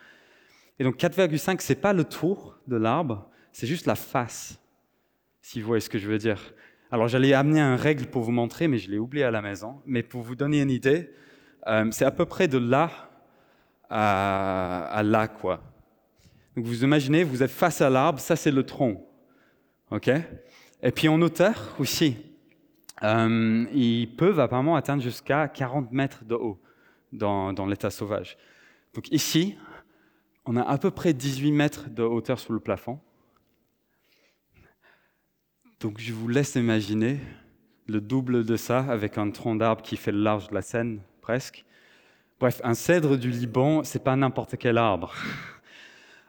Et 0.79 0.85
donc 0.85 0.97
4,5, 0.97 1.57
c'est 1.61 1.75
pas 1.75 1.93
le 1.93 2.05
tour 2.05 2.59
de 2.69 2.77
l'arbre, 2.77 3.29
c'est 3.53 3.67
juste 3.67 3.87
la 3.87 3.97
face, 3.97 4.61
si 5.43 5.61
vous 5.61 5.67
voyez 5.67 5.81
ce 5.81 5.91
que 5.91 5.99
je 5.99 6.09
veux 6.09 6.19
dire. 6.19 6.55
Alors 6.93 7.09
j'allais 7.09 7.35
amener 7.35 7.61
un 7.61 7.77
règle 7.77 8.07
pour 8.07 8.23
vous 8.23 8.33
montrer, 8.33 8.69
mais 8.69 8.79
je 8.79 8.91
l'ai 8.91 8.99
oublié 8.99 9.25
à 9.25 9.31
la 9.31 9.43
maison. 9.43 9.81
Mais 9.85 10.03
pour 10.03 10.23
vous 10.23 10.37
donner 10.37 10.63
une 10.63 10.71
idée, 10.71 11.11
euh, 11.67 11.91
c'est 11.91 12.05
à 12.05 12.11
peu 12.11 12.25
près 12.25 12.49
de 12.49 12.59
là 12.59 12.91
à, 13.89 14.85
à 14.85 15.03
là, 15.03 15.27
quoi. 15.27 15.61
Donc 16.57 16.65
vous 16.65 16.85
imaginez, 16.85 17.25
vous 17.25 17.43
êtes 17.43 17.51
face 17.51 17.81
à 17.81 17.91
l'arbre, 17.91 18.21
ça 18.21 18.37
c'est 18.37 18.51
le 18.51 18.65
tronc, 18.65 19.05
ok? 19.91 20.11
Et 20.83 20.91
puis 20.93 21.09
en 21.09 21.21
hauteur 21.21 21.75
aussi, 21.79 22.17
euh, 23.03 23.67
ils 23.73 24.15
peuvent 24.17 24.41
apparemment 24.41 24.77
atteindre 24.77 25.03
jusqu'à 25.03 25.49
40 25.49 25.93
mètres 25.93 26.25
de 26.25 26.35
haut 26.35 26.61
dans, 27.13 27.67
l'état 27.67 27.91
sauvage. 27.91 28.37
Donc 28.95 29.11
ici, 29.11 29.57
on 30.45 30.57
a 30.57 30.63
à 30.63 30.79
peu 30.79 30.91
près 30.91 31.13
18 31.13 31.53
mètres 31.53 31.91
de 31.91 32.03
hauteur 32.03 32.39
sur 32.39 32.53
le 32.53 32.61
plafond. 32.61 33.01
Donc 35.81 35.99
je 35.99 36.13
vous 36.13 36.29
laisse 36.29 36.57
imaginer 36.57 37.19
le 37.87 38.01
double 38.01 38.45
de 38.45 38.57
ça 38.57 38.81
avec 38.81 39.19
un 39.19 39.31
tronc 39.31 39.57
d'arbre 39.57 39.83
qui 39.83 39.97
fait 39.97 40.13
le 40.13 40.23
large 40.23 40.49
de 40.49 40.55
la 40.55 40.63
Seine, 40.63 41.01
presque. 41.23 41.65
Bref, 42.39 42.61
un 42.65 42.75
cèdre 42.75 43.17
du 43.17 43.31
Liban, 43.31 43.83
c'est 43.83 44.05
pas 44.05 44.17
n'importe 44.17 44.57
quel 44.57 44.79
arbre. 44.79 45.15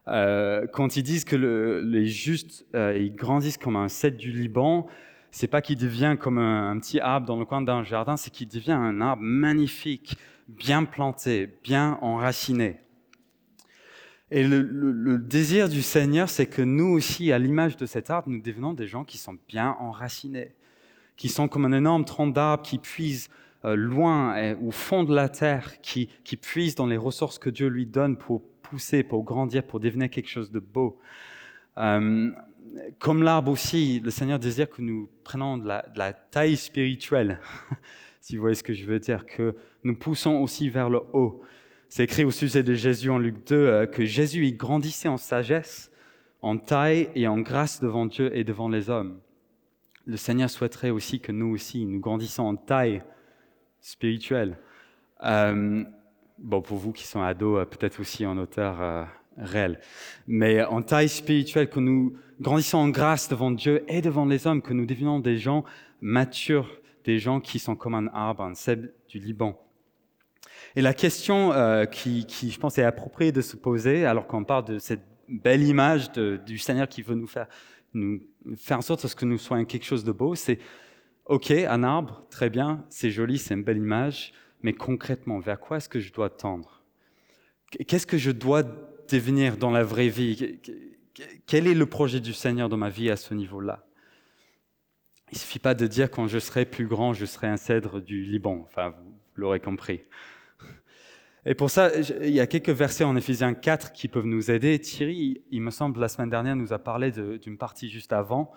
Euh, 0.08 0.66
quand 0.74 0.98
ils 0.98 1.04
disent 1.04 1.24
que 1.24 1.36
le, 1.36 1.82
les 1.82 2.08
justes 2.08 2.66
euh, 2.74 2.98
ils 2.98 3.16
grandissent 3.16 3.60
comme 3.60 3.76
un 3.76 3.88
cèdre 3.88 4.18
du 4.18 4.32
Liban, 4.32 4.88
c'est 5.32 5.48
pas 5.48 5.62
qu'il 5.62 5.78
devient 5.78 6.18
comme 6.20 6.38
un, 6.38 6.78
petit 6.80 7.00
arbre 7.00 7.26
dans 7.26 7.38
le 7.38 7.46
coin 7.46 7.62
d'un 7.62 7.84
jardin, 7.84 8.18
c'est 8.18 8.30
qu'il 8.30 8.48
devient 8.48 8.74
un 8.74 9.00
arbre 9.02 9.24
magnifique, 9.24 10.18
bien 10.48 10.84
planté, 10.84 11.50
bien 11.64 11.98
enraciné. 12.02 12.80
Et 14.30 14.48
le, 14.48 15.18
désir 15.18 15.68
du 15.68 15.82
Seigneur, 15.82 16.30
c'est 16.30 16.46
que 16.46 16.62
nous 16.62 16.88
aussi, 16.88 17.32
à 17.32 17.40
l'image 17.40 17.76
de 17.78 17.86
cet 17.86 18.10
arbre, 18.10 18.30
nous 18.30 18.42
devenons 18.42 18.74
des 18.74 18.88
gens 18.88 19.04
qui 19.04 19.18
sont 19.18 19.38
bien 19.48 19.76
enracinés, 19.80 20.54
qui 21.18 21.28
sont 21.28 21.48
comme 21.48 21.66
un 21.66 21.74
énorme 21.74 22.06
tronc 22.06 22.28
d'arbre 22.28 22.64
qui 22.64 22.78
puise 22.78 23.30
euh, 23.66 23.76
loin 23.76 24.56
au 24.56 24.72
fond 24.72 25.04
de 25.04 25.14
la 25.14 25.30
terre, 25.30 25.82
qui, 25.82 26.10
qui 26.24 26.40
dans 26.76 26.88
les 26.88 26.98
ressources 26.98 27.40
que 27.40 27.50
Dieu 27.50 27.68
lui 27.68 27.86
donne 27.86 28.18
pour 28.18 28.42
pousser, 28.62 29.04
pour 29.04 29.24
grandir, 29.24 29.64
pour 29.64 29.80
devenir 29.80 30.10
quelque 30.10 30.30
chose 30.30 30.50
de 30.50 30.60
beau. 30.60 30.98
Euh, 31.78 32.32
comme 33.00 33.24
l'arbre 33.24 33.52
aussi, 33.52 34.00
le 34.00 34.12
Seigneur 34.12 34.40
désire 34.40 34.70
que 34.70 34.82
nous 34.82 35.10
prenions 35.24 35.58
de 35.58 35.68
la, 35.68 36.14
taille 36.14 36.56
spirituelle, 36.56 37.40
si 38.22 38.36
vous 38.36 38.42
voyez 38.42 38.56
ce 38.56 38.64
que 38.64 38.74
je 38.74 38.86
veux 38.86 39.00
dire, 39.00 39.26
que 39.26 39.56
nous 39.84 39.96
poussons 39.96 40.42
aussi 40.42 40.70
vers 40.70 40.90
le 40.90 41.02
haut. 41.14 41.42
C'est 41.90 42.04
écrit 42.04 42.24
au 42.24 42.32
sujet 42.32 42.64
de 42.64 42.74
Jésus 42.74 43.10
en 43.10 43.18
Luc 43.18 43.46
2 43.48 43.56
euh, 43.56 43.86
que 43.86 44.06
Jésus 44.06 44.48
il 44.48 44.56
grandissait 44.56 45.10
en 45.10 45.18
sagesse, 45.18 45.92
en 46.42 46.58
taille 46.58 47.10
et 47.16 47.28
en 47.28 47.40
grâce 47.40 47.82
devant 47.82 48.06
Dieu 48.06 48.36
et 48.36 48.44
devant 48.44 48.70
les 48.70 48.90
hommes. 48.90 49.20
Le 50.06 50.18
Seigneur 50.18 50.50
souhaiterait 50.50 50.90
aussi 50.90 51.20
que 51.20 51.32
nous 51.32 51.54
aussi, 51.54 51.86
nous 51.86 52.00
grandissons 52.00 52.44
en 52.44 52.56
taille 52.56 53.04
spirituelle. 53.82 54.58
Euh, 55.24 55.84
bon, 56.38 56.62
pour 56.62 56.78
vous 56.78 56.92
qui 56.92 57.06
sont 57.06 57.22
ados, 57.22 57.60
euh, 57.60 57.66
peut-être 57.66 58.00
aussi 58.00 58.26
en 58.26 58.38
hauteur 58.38 58.82
euh, 58.82 59.04
réelle. 59.38 59.80
Mais 60.28 60.64
en 60.64 60.82
taille 60.82 61.10
spirituelle, 61.10 61.70
que 61.70 61.80
nous 61.80 62.18
grandissons 62.42 62.80
en 62.80 62.90
grâce 62.90 63.30
devant 63.30 63.52
Dieu 63.52 63.84
et 63.88 64.02
devant 64.02 64.26
les 64.26 64.48
hommes, 64.48 64.62
que 64.62 64.74
nous 64.74 64.86
devenons 64.86 65.20
des 65.20 65.38
gens 65.38 65.64
matures, 66.02 66.82
des 67.04 67.20
gens 67.20 67.40
qui 67.40 67.60
sont 67.60 67.76
comme 67.76 67.94
un 67.94 68.08
arbre, 68.08 68.44
un 68.44 68.56
cèdre 68.56 68.90
du 69.08 69.20
Liban. 69.20 69.60
Et 70.76 70.82
la 70.82 70.94
question 70.94 71.54
euh, 71.54 71.86
qui, 71.86 72.26
je 72.28 72.60
pense, 72.60 72.78
est 72.78 72.84
appropriée 72.84 73.32
de 73.32 73.42
se 73.42 73.56
poser, 73.56 74.06
alors 74.06 74.28
qu'on 74.28 74.44
parle 74.44 74.66
de 74.66 74.80
cette 74.80 75.04
belle 75.28 75.64
image 75.64 76.12
du 76.12 76.58
Seigneur 76.58 76.88
qui 76.88 77.02
veut 77.02 77.16
nous 77.16 77.28
faire, 77.28 77.48
nous 77.94 78.22
faire 78.58 78.80
en 78.80 78.82
sorte 78.82 79.14
que 79.14 79.26
nous 79.26 79.38
soyons 79.38 79.66
quelque 79.66 79.86
chose 79.86 80.04
de 80.04 80.12
beau, 80.12 80.36
c'est 80.36 80.60
OK, 81.26 81.52
un 81.52 81.84
arbre, 81.84 82.26
très 82.30 82.50
bien, 82.50 82.84
c'est 82.90 83.12
joli, 83.12 83.38
c'est 83.38 83.54
une 83.54 83.64
belle 83.64 83.78
image, 83.78 84.34
mais 84.64 84.74
concrètement, 84.74 85.40
vers 85.40 85.60
quoi 85.60 85.78
est-ce 85.78 85.90
que 85.90 86.00
je 86.00 86.12
dois 86.12 86.30
tendre? 86.30 86.84
Qu'est-ce 87.88 88.08
que 88.08 88.18
je 88.18 88.32
dois 88.32 88.64
devenir 89.10 89.58
dans 89.58 89.72
la 89.72 89.84
vraie 89.84 90.10
vie? 90.10 90.60
Quel 91.46 91.68
est 91.68 91.74
le 91.74 91.86
projet 91.86 92.20
du 92.20 92.34
Seigneur 92.34 92.70
dans 92.70 92.78
ma 92.78 92.90
vie 92.90 93.10
à 93.10 93.16
ce 93.16 93.34
niveau-là? 93.34 93.86
Il 95.32 95.36
ne 95.36 95.40
suffit 95.40 95.60
pas 95.60 95.74
de 95.74 95.88
dire 95.88 96.12
quand 96.12 96.28
je 96.28 96.40
serai 96.40 96.66
plus 96.66 96.88
grand, 96.88 97.14
je 97.14 97.26
serai 97.26 97.48
un 97.48 97.58
cèdre 97.58 98.02
du 98.02 98.24
Liban. 98.24 98.62
Enfin, 98.66 98.90
vous 98.90 99.14
l'aurez 99.36 99.60
compris. 99.60 100.02
Et 101.46 101.56
pour 101.56 101.72
ça, 101.72 101.90
il 102.22 102.30
y 102.30 102.40
a 102.40 102.46
quelques 102.46 102.70
versets 102.70 103.04
en 103.04 103.16
Éphésiens 103.16 103.54
4 103.54 103.94
qui 103.94 104.08
peuvent 104.08 104.26
nous 104.26 104.52
aider. 104.52 104.78
Thierry, 104.78 105.42
il 105.50 105.62
me 105.62 105.72
semble, 105.72 106.00
la 106.00 106.08
semaine 106.08 106.30
dernière, 106.30 106.56
nous 106.56 106.72
a 106.72 106.80
parlé 106.80 107.12
d'une 107.12 107.58
partie 107.58 107.90
juste 107.90 108.14
avant, 108.14 108.52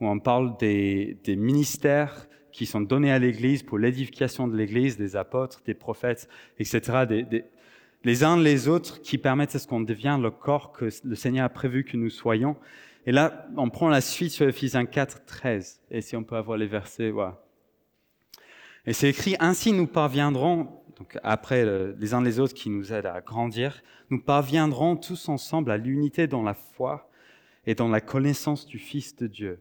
où 0.00 0.08
on 0.08 0.18
parle 0.18 0.56
des, 0.56 1.18
ministères 1.26 2.28
qui 2.50 2.64
sont 2.64 2.80
donnés 2.80 3.12
à 3.12 3.18
l'Église 3.18 3.62
pour 3.62 3.78
l'édification 3.78 4.48
de 4.48 4.56
l'Église, 4.56 4.96
des 4.96 5.16
apôtres, 5.16 5.62
des 5.66 5.74
prophètes, 5.74 6.28
etc., 6.58 7.04
les 8.04 8.24
uns 8.24 8.36
les 8.36 8.68
autres 8.68 9.02
qui 9.02 9.18
permettent 9.18 9.54
à 9.54 9.58
ce 9.58 9.66
qu'on 9.66 9.80
devienne 9.80 10.22
le 10.22 10.30
corps 10.30 10.72
que 10.72 10.88
le 11.04 11.14
Seigneur 11.14 11.44
a 11.44 11.48
prévu 11.48 11.84
que 11.84 11.96
nous 11.96 12.10
soyons. 12.10 12.56
Et 13.06 13.12
là, 13.12 13.46
on 13.56 13.70
prend 13.70 13.88
la 13.88 14.00
suite 14.00 14.32
sur 14.32 14.48
Ephésiens 14.48 14.86
4, 14.86 15.24
13. 15.24 15.82
Et 15.90 16.00
si 16.00 16.16
on 16.16 16.24
peut 16.24 16.36
avoir 16.36 16.56
les 16.56 16.66
versets, 16.66 17.10
voilà. 17.10 17.42
Et 18.86 18.92
c'est 18.92 19.08
écrit, 19.08 19.36
ainsi 19.40 19.72
nous 19.72 19.86
parviendrons, 19.86 20.82
donc 20.98 21.18
après 21.22 21.66
les 21.98 22.14
uns 22.14 22.22
les 22.22 22.40
autres 22.40 22.54
qui 22.54 22.70
nous 22.70 22.92
aident 22.92 23.06
à 23.06 23.20
grandir, 23.20 23.82
nous 24.08 24.20
parviendrons 24.20 24.96
tous 24.96 25.28
ensemble 25.28 25.70
à 25.70 25.76
l'unité 25.76 26.26
dans 26.26 26.42
la 26.42 26.54
foi 26.54 27.10
et 27.66 27.74
dans 27.74 27.88
la 27.88 28.00
connaissance 28.00 28.66
du 28.66 28.78
Fils 28.78 29.14
de 29.16 29.26
Dieu, 29.26 29.60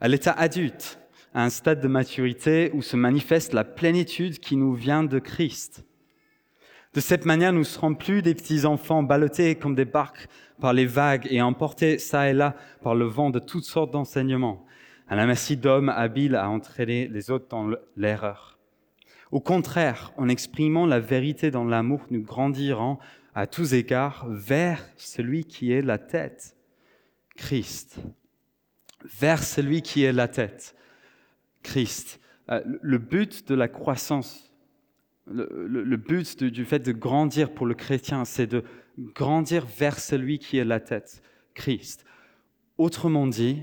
à 0.00 0.08
l'état 0.08 0.32
adulte, 0.32 1.00
à 1.32 1.44
un 1.44 1.50
stade 1.50 1.80
de 1.80 1.88
maturité 1.88 2.70
où 2.74 2.82
se 2.82 2.96
manifeste 2.96 3.54
la 3.54 3.64
plénitude 3.64 4.38
qui 4.38 4.56
nous 4.56 4.74
vient 4.74 5.02
de 5.02 5.18
Christ. 5.18 5.84
De 6.94 7.00
cette 7.00 7.24
manière, 7.24 7.52
nous 7.52 7.58
ne 7.58 7.64
serons 7.64 7.96
plus 7.96 8.22
des 8.22 8.36
petits 8.36 8.64
enfants 8.64 9.02
ballottés 9.02 9.56
comme 9.56 9.74
des 9.74 9.84
barques 9.84 10.28
par 10.60 10.72
les 10.72 10.86
vagues 10.86 11.26
et 11.28 11.42
emportés 11.42 11.98
ça 11.98 12.30
et 12.30 12.32
là 12.32 12.54
par 12.82 12.94
le 12.94 13.04
vent 13.04 13.30
de 13.30 13.40
toutes 13.40 13.64
sortes 13.64 13.90
d'enseignements, 13.90 14.64
à 15.08 15.16
la 15.16 15.26
merci 15.26 15.56
d'hommes 15.56 15.88
habiles 15.88 16.36
à 16.36 16.48
entraîner 16.48 17.08
les 17.08 17.32
autres 17.32 17.48
dans 17.48 17.68
l'erreur. 17.96 18.60
Au 19.32 19.40
contraire, 19.40 20.12
en 20.16 20.28
exprimant 20.28 20.86
la 20.86 21.00
vérité 21.00 21.50
dans 21.50 21.64
l'amour, 21.64 22.02
nous 22.10 22.22
grandirons 22.22 22.98
à 23.34 23.48
tous 23.48 23.74
égards 23.74 24.26
vers 24.28 24.88
celui 24.96 25.44
qui 25.46 25.72
est 25.72 25.82
la 25.82 25.98
tête, 25.98 26.56
Christ. 27.34 27.98
Vers 29.18 29.42
celui 29.42 29.82
qui 29.82 30.04
est 30.04 30.12
la 30.12 30.28
tête, 30.28 30.76
Christ. 31.64 32.20
Euh, 32.50 32.62
le 32.64 32.98
but 32.98 33.48
de 33.48 33.56
la 33.56 33.66
croissance 33.66 34.53
le, 35.26 35.96
but 35.96 36.44
du 36.44 36.64
fait 36.64 36.80
de 36.80 36.92
grandir 36.92 37.52
pour 37.52 37.66
le 37.66 37.74
chrétien, 37.74 38.24
c'est 38.24 38.46
de 38.46 38.64
grandir 38.98 39.66
vers 39.66 39.98
celui 39.98 40.38
qui 40.38 40.58
est 40.58 40.64
la 40.64 40.80
tête, 40.80 41.22
Christ. 41.54 42.04
Autrement 42.78 43.26
dit, 43.26 43.62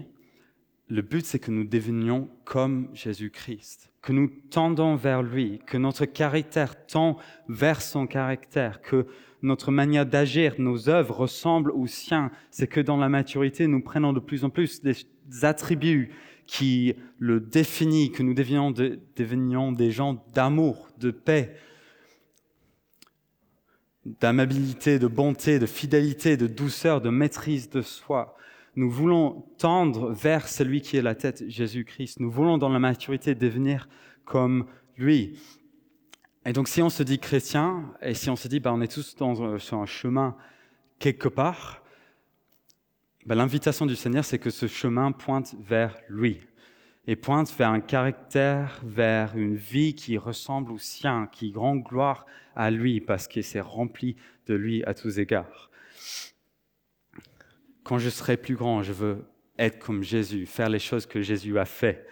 le 0.87 1.01
but, 1.01 1.25
c'est 1.25 1.39
que 1.39 1.51
nous 1.51 1.63
devenions 1.63 2.29
comme 2.43 2.89
Jésus-Christ, 2.93 3.91
que 4.01 4.11
nous 4.11 4.27
tendons 4.49 4.95
vers 4.95 5.23
lui, 5.23 5.59
que 5.65 5.77
notre 5.77 6.05
caractère 6.05 6.85
tend 6.85 7.17
vers 7.47 7.81
son 7.81 8.07
caractère, 8.07 8.81
que 8.81 9.05
notre 9.41 9.71
manière 9.71 10.05
d'agir, 10.05 10.55
nos 10.59 10.89
œuvres 10.89 11.21
ressemblent 11.21 11.71
aux 11.71 11.87
siens. 11.87 12.31
C'est 12.51 12.67
que 12.67 12.79
dans 12.79 12.97
la 12.97 13.09
maturité, 13.09 13.67
nous 13.67 13.81
prenons 13.81 14.13
de 14.13 14.19
plus 14.19 14.43
en 14.43 14.49
plus 14.49 14.81
des 14.81 14.95
attributs 15.43 16.11
qui 16.51 16.95
le 17.17 17.39
définit, 17.39 18.11
que 18.11 18.23
nous 18.23 18.33
devenions, 18.33 19.71
des 19.71 19.91
gens 19.91 20.21
d'amour, 20.33 20.89
de 20.97 21.09
paix, 21.09 21.55
d'amabilité, 24.03 24.99
de 24.99 25.07
bonté, 25.07 25.59
de 25.59 25.65
fidélité, 25.65 26.35
de 26.35 26.47
douceur, 26.47 26.99
de 26.99 27.09
maîtrise 27.09 27.69
de 27.69 27.81
soi. 27.81 28.35
Nous 28.75 28.91
voulons 28.91 29.45
tendre 29.59 30.11
vers 30.11 30.49
celui 30.49 30.81
qui 30.81 30.97
est 30.97 31.01
la 31.01 31.15
tête, 31.15 31.41
Jésus-Christ. 31.47 32.19
Nous 32.19 32.29
voulons 32.29 32.57
dans 32.57 32.67
la 32.67 32.79
maturité 32.79 33.33
devenir 33.33 33.87
comme 34.25 34.65
lui. 34.97 35.39
Et 36.45 36.51
donc 36.51 36.67
si 36.67 36.81
on 36.81 36.89
se 36.89 37.01
dit 37.01 37.19
chrétien, 37.19 37.93
et 38.01 38.13
si 38.13 38.29
on 38.29 38.35
se 38.35 38.49
dit 38.49 38.59
bah, 38.59 38.73
on 38.73 38.81
est 38.81 38.91
tous 38.91 39.15
dans, 39.15 39.57
sur 39.57 39.77
un 39.77 39.85
chemin 39.85 40.35
quelque 40.99 41.29
part, 41.29 41.80
ben, 43.25 43.35
l'invitation 43.35 43.85
du 43.85 43.95
Seigneur, 43.95 44.25
c'est 44.25 44.39
que 44.39 44.49
ce 44.49 44.67
chemin 44.67 45.11
pointe 45.11 45.55
vers 45.59 45.97
lui 46.09 46.41
et 47.07 47.15
pointe 47.15 47.53
vers 47.57 47.69
un 47.69 47.79
caractère, 47.79 48.79
vers 48.83 49.35
une 49.35 49.55
vie 49.55 49.95
qui 49.95 50.17
ressemble 50.17 50.71
au 50.71 50.77
sien, 50.77 51.27
qui 51.31 51.53
rend 51.55 51.75
gloire 51.75 52.25
à 52.55 52.71
lui 52.71 53.01
parce 53.01 53.27
qu'il 53.27 53.43
s'est 53.43 53.61
rempli 53.61 54.15
de 54.47 54.53
lui 54.53 54.83
à 54.83 54.93
tous 54.93 55.19
égards. 55.19 55.69
Quand 57.83 57.97
je 57.97 58.09
serai 58.09 58.37
plus 58.37 58.55
grand, 58.55 58.83
je 58.83 58.93
veux 58.93 59.25
être 59.57 59.79
comme 59.79 60.03
Jésus, 60.03 60.45
faire 60.45 60.69
les 60.69 60.79
choses 60.79 61.05
que 61.05 61.21
Jésus 61.21 61.57
a 61.57 61.65
fait, 61.65 62.07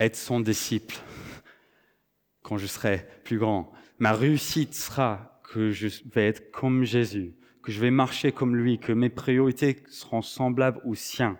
être 0.00 0.16
son 0.16 0.40
disciple 0.40 0.96
quand 2.42 2.58
je 2.58 2.66
serai 2.66 3.06
plus 3.24 3.38
grand. 3.38 3.72
Ma 3.98 4.12
réussite 4.12 4.74
sera 4.74 5.40
que 5.52 5.70
je 5.70 5.88
vais 6.12 6.26
être 6.26 6.50
comme 6.50 6.84
Jésus, 6.84 7.34
que 7.64 7.72
je 7.72 7.80
vais 7.80 7.90
marcher 7.90 8.30
comme 8.30 8.54
lui, 8.54 8.78
que 8.78 8.92
mes 8.92 9.08
priorités 9.08 9.82
seront 9.88 10.20
semblables 10.20 10.82
aux 10.84 10.94
siens. 10.94 11.38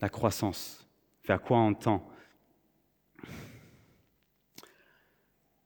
La 0.00 0.08
croissance, 0.08 0.86
vers 1.26 1.42
quoi 1.42 1.58
on 1.58 1.74
tend? 1.74 2.08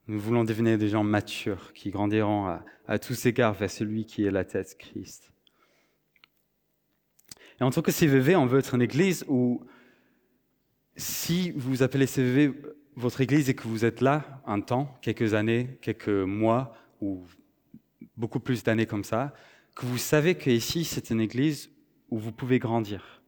Nous 0.09 0.19
voulons 0.19 0.45
devenir 0.45 0.79
des 0.79 0.89
gens 0.89 1.05
matures 1.05 1.75
qui 1.75 1.91
grandiront 1.91 2.47
à, 2.47 2.65
à 2.89 2.99
tous 2.99 3.27
égards 3.27 3.53
vers 3.53 3.71
celui 3.71 4.07
qui 4.07 4.25
est 4.25 4.31
la 4.31 4.47
tête, 4.47 4.79
Christ. 4.79 5.31
Et 7.61 7.65
en 7.65 7.71
tant 7.71 7.83
que 7.83 7.93
CVV, 7.93 8.35
on 8.35 8.47
veut 8.47 8.61
être 8.61 8.75
une 8.75 8.83
église 8.83 9.27
où, 9.29 9.63
si 10.97 11.51
vous 11.51 11.83
appelez 11.83 12.07
CVV 12.07 12.55
votre 12.95 13.21
église 13.21 13.51
et 13.51 13.55
que 13.55 13.69
vous 13.69 13.85
êtes 13.85 14.01
là 14.01 14.41
un 14.47 14.63
temps, 14.63 14.97
quelques 15.03 15.35
années, 15.35 15.79
quelques 15.83 16.09
mois, 16.09 16.75
ou 17.03 17.27
beaucoup 18.17 18.41
plus 18.41 18.63
d'années 18.63 18.87
comme 18.87 19.05
ça, 19.05 19.35
que 19.75 19.87
vous 19.87 19.99
savez 19.99 20.35
que 20.35 20.51
ici, 20.51 20.85
c'est 20.85 21.11
une 21.11 21.21
église 21.21 21.71
où 22.11 22.19
vous 22.19 22.33
pouvez 22.33 22.59
grandir. 22.59 23.23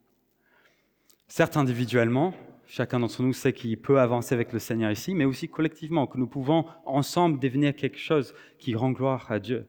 Certes, 1.26 1.56
individuellement, 1.56 2.32
chacun 2.66 3.00
d'entre 3.00 3.22
nous 3.22 3.32
sait 3.32 3.52
qu'il 3.52 3.76
peut 3.80 4.00
avancer 4.00 4.34
avec 4.34 4.52
le 4.52 4.58
Seigneur 4.58 4.90
ici, 4.90 5.14
mais 5.14 5.24
aussi 5.24 5.48
collectivement, 5.48 6.06
que 6.06 6.16
nous 6.16 6.26
pouvons 6.26 6.64
ensemble 6.86 7.38
devenir 7.38 7.74
quelque 7.74 7.98
chose 7.98 8.34
qui 8.58 8.74
rend 8.74 8.92
gloire 8.92 9.30
à 9.30 9.38
Dieu. 9.38 9.66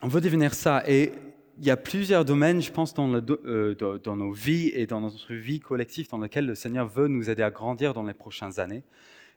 On 0.00 0.08
veut 0.08 0.20
devenir 0.20 0.54
ça. 0.54 0.82
Et 0.86 1.12
il 1.58 1.66
y 1.66 1.70
a 1.70 1.76
plusieurs 1.76 2.24
domaines, 2.24 2.62
je 2.62 2.70
pense, 2.70 2.94
dans, 2.94 3.12
euh, 3.12 3.98
dans, 4.02 4.16
nos 4.16 4.32
vies 4.32 4.70
et 4.74 4.86
dans 4.86 5.00
notre 5.00 5.34
vie 5.34 5.60
collective 5.60 6.08
dans 6.08 6.18
lesquels 6.18 6.46
le 6.46 6.54
Seigneur 6.54 6.88
veut 6.88 7.08
nous 7.08 7.28
aider 7.28 7.42
à 7.42 7.50
grandir 7.50 7.94
dans 7.94 8.04
les 8.04 8.14
prochaines 8.14 8.60
années. 8.60 8.84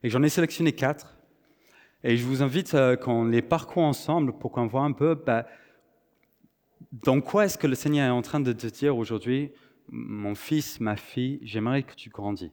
Et 0.04 0.10
j'en 0.10 0.22
ai 0.24 0.30
sélectionné 0.30 0.72
quatre. 0.72 1.18
Et 2.04 2.18
je 2.18 2.26
vous 2.26 2.42
invite 2.42 2.74
euh, 2.74 2.96
qu'on 2.96 3.26
les 3.26 3.42
parcourt 3.42 3.84
ensemble 3.84 4.34
pour 4.34 4.52
qu'on 4.52 4.68
voit 4.68 4.82
un 4.82 4.92
peu 4.92 5.14
bah, 5.16 5.46
dans 6.92 7.22
quoi 7.22 7.46
est-ce 7.46 7.58
que 7.58 7.68
le 7.68 7.76
Seigneur 7.76 8.08
est 8.08 8.12
en 8.12 8.22
train 8.22 8.40
de 8.40 8.54
te 8.54 8.68
dire 8.68 8.98
aujourd'hui, 8.98 9.52
mon 9.90 10.36
fils, 10.36 10.80
ma 10.80 10.96
fille, 10.96 11.40
j'aimerais 11.44 11.84
que 11.84 11.94
tu 11.94 12.10
grandis. 12.10 12.52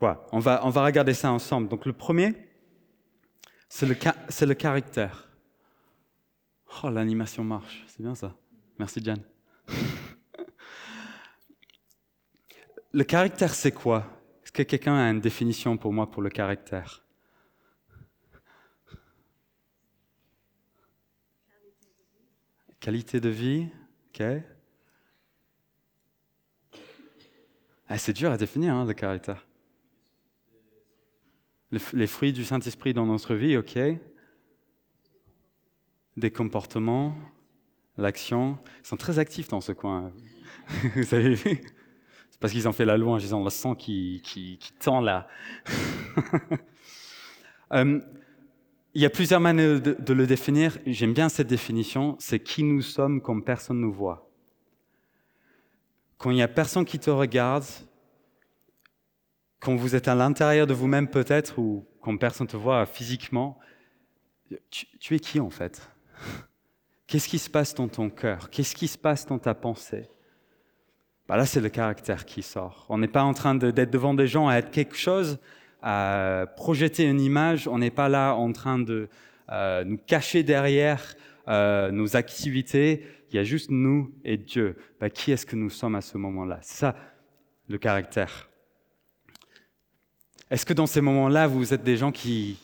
Voilà, 0.00 0.24
on 0.32 0.38
va, 0.38 0.64
on 0.64 0.70
va 0.70 0.84
regarder 0.84 1.14
ça 1.14 1.30
ensemble. 1.30 1.68
Donc 1.68 1.86
le 1.86 1.92
premier, 1.92 2.34
c'est 3.68 3.86
le, 3.86 3.96
c'est 4.28 4.46
le 4.46 4.54
caractère. 4.54 5.28
Oh, 6.82 6.90
l'animation 6.90 7.44
marche, 7.44 7.84
c'est 7.86 8.02
bien 8.02 8.14
ça. 8.14 8.34
Merci, 8.78 9.02
Jan. 9.04 9.16
le 12.92 13.04
caractère, 13.04 13.54
c'est 13.54 13.72
quoi? 13.72 14.06
Est-ce 14.42 14.52
que 14.52 14.62
quelqu'un 14.62 14.96
a 14.96 15.10
une 15.10 15.20
définition 15.20 15.76
pour 15.76 15.92
moi 15.92 16.10
pour 16.10 16.22
le 16.22 16.30
caractère? 16.30 17.03
Qualité 22.80 23.20
de 23.20 23.30
vie, 23.30 23.68
ok. 24.08 24.22
Ah, 27.88 27.98
c'est 27.98 28.12
dur 28.12 28.30
à 28.30 28.36
définir, 28.36 28.74
hein, 28.74 28.84
le 28.84 28.92
caractère. 28.92 29.46
Les 31.92 32.06
fruits 32.06 32.32
du 32.32 32.44
Saint-Esprit 32.44 32.92
dans 32.92 33.06
notre 33.06 33.34
vie, 33.34 33.56
ok. 33.56 33.78
Des 36.16 36.30
comportements, 36.30 37.16
l'action. 37.96 38.58
Ils 38.82 38.86
sont 38.86 38.96
très 38.96 39.18
actifs 39.18 39.48
dans 39.48 39.60
ce 39.60 39.72
coin. 39.72 40.12
Vous 40.94 41.14
avez 41.14 41.36
C'est 41.36 42.40
parce 42.40 42.52
qu'ils 42.52 42.68
ont 42.68 42.72
fait 42.72 42.84
la 42.84 42.96
louange, 42.96 43.24
ils 43.24 43.34
ont 43.34 43.42
le 43.42 43.50
sang 43.50 43.74
qui 43.74 44.22
tend 44.78 45.00
là. 45.00 45.26
euh, 47.72 48.00
il 48.94 49.02
y 49.02 49.06
a 49.06 49.10
plusieurs 49.10 49.40
manières 49.40 49.80
de, 49.80 50.12
le 50.12 50.26
définir. 50.26 50.78
J'aime 50.86 51.12
bien 51.12 51.28
cette 51.28 51.48
définition. 51.48 52.16
C'est 52.20 52.38
qui 52.38 52.62
nous 52.62 52.80
sommes 52.80 53.20
comme 53.20 53.42
personne 53.42 53.80
nous 53.80 53.92
voit. 53.92 54.30
Quand 56.16 56.30
il 56.30 56.36
n'y 56.36 56.42
a 56.42 56.48
personne 56.48 56.84
qui 56.84 56.98
te 56.98 57.10
regarde, 57.10 57.64
quand 59.58 59.74
vous 59.74 59.96
êtes 59.96 60.06
à 60.06 60.14
l'intérieur 60.14 60.66
de 60.66 60.74
vous-même 60.74 61.08
peut-être, 61.08 61.58
ou 61.58 61.84
quand 62.00 62.16
personne 62.16 62.46
te 62.46 62.56
voit 62.56 62.86
physiquement, 62.86 63.58
tu, 64.70 64.86
tu 65.00 65.14
es 65.16 65.18
qui 65.18 65.40
en 65.40 65.50
fait? 65.50 65.90
Qu'est-ce 67.06 67.28
qui 67.28 67.38
se 67.38 67.50
passe 67.50 67.74
dans 67.74 67.88
ton 67.88 68.10
cœur? 68.10 68.48
Qu'est-ce 68.48 68.74
qui 68.74 68.86
se 68.86 68.96
passe 68.96 69.26
dans 69.26 69.38
ta 69.38 69.54
pensée? 69.54 70.08
Bah 71.26 71.36
là 71.36 71.46
c'est 71.46 71.60
le 71.60 71.68
caractère 71.68 72.24
qui 72.24 72.42
sort. 72.42 72.86
On 72.88 72.98
n'est 72.98 73.08
pas 73.08 73.22
en 73.22 73.34
train 73.34 73.54
d'être 73.54 73.90
devant 73.90 74.14
des 74.14 74.26
gens 74.26 74.48
à 74.48 74.56
être 74.56 74.70
quelque 74.70 74.96
chose, 74.96 75.38
à 75.86 76.46
projeter 76.56 77.04
une 77.04 77.20
image, 77.20 77.68
on 77.68 77.78
n'est 77.78 77.90
pas 77.90 78.08
là 78.08 78.34
en 78.34 78.50
train 78.52 78.78
de 78.78 79.08
euh, 79.52 79.84
nous 79.84 79.98
cacher 79.98 80.42
derrière 80.42 81.14
euh, 81.46 81.90
nos 81.90 82.16
activités, 82.16 83.04
il 83.28 83.36
y 83.36 83.38
a 83.38 83.44
juste 83.44 83.70
nous 83.70 84.10
et 84.24 84.38
Dieu. 84.38 84.76
Bah, 84.98 85.10
qui 85.10 85.30
est-ce 85.30 85.44
que 85.44 85.56
nous 85.56 85.68
sommes 85.68 85.94
à 85.94 86.00
ce 86.00 86.16
moment-là? 86.16 86.58
Ça, 86.62 86.96
le 87.68 87.76
caractère. 87.76 88.48
Est-ce 90.50 90.64
que 90.64 90.72
dans 90.72 90.86
ces 90.86 91.02
moments-là, 91.02 91.46
vous 91.46 91.74
êtes 91.74 91.84
des 91.84 91.98
gens 91.98 92.12
qui, 92.12 92.56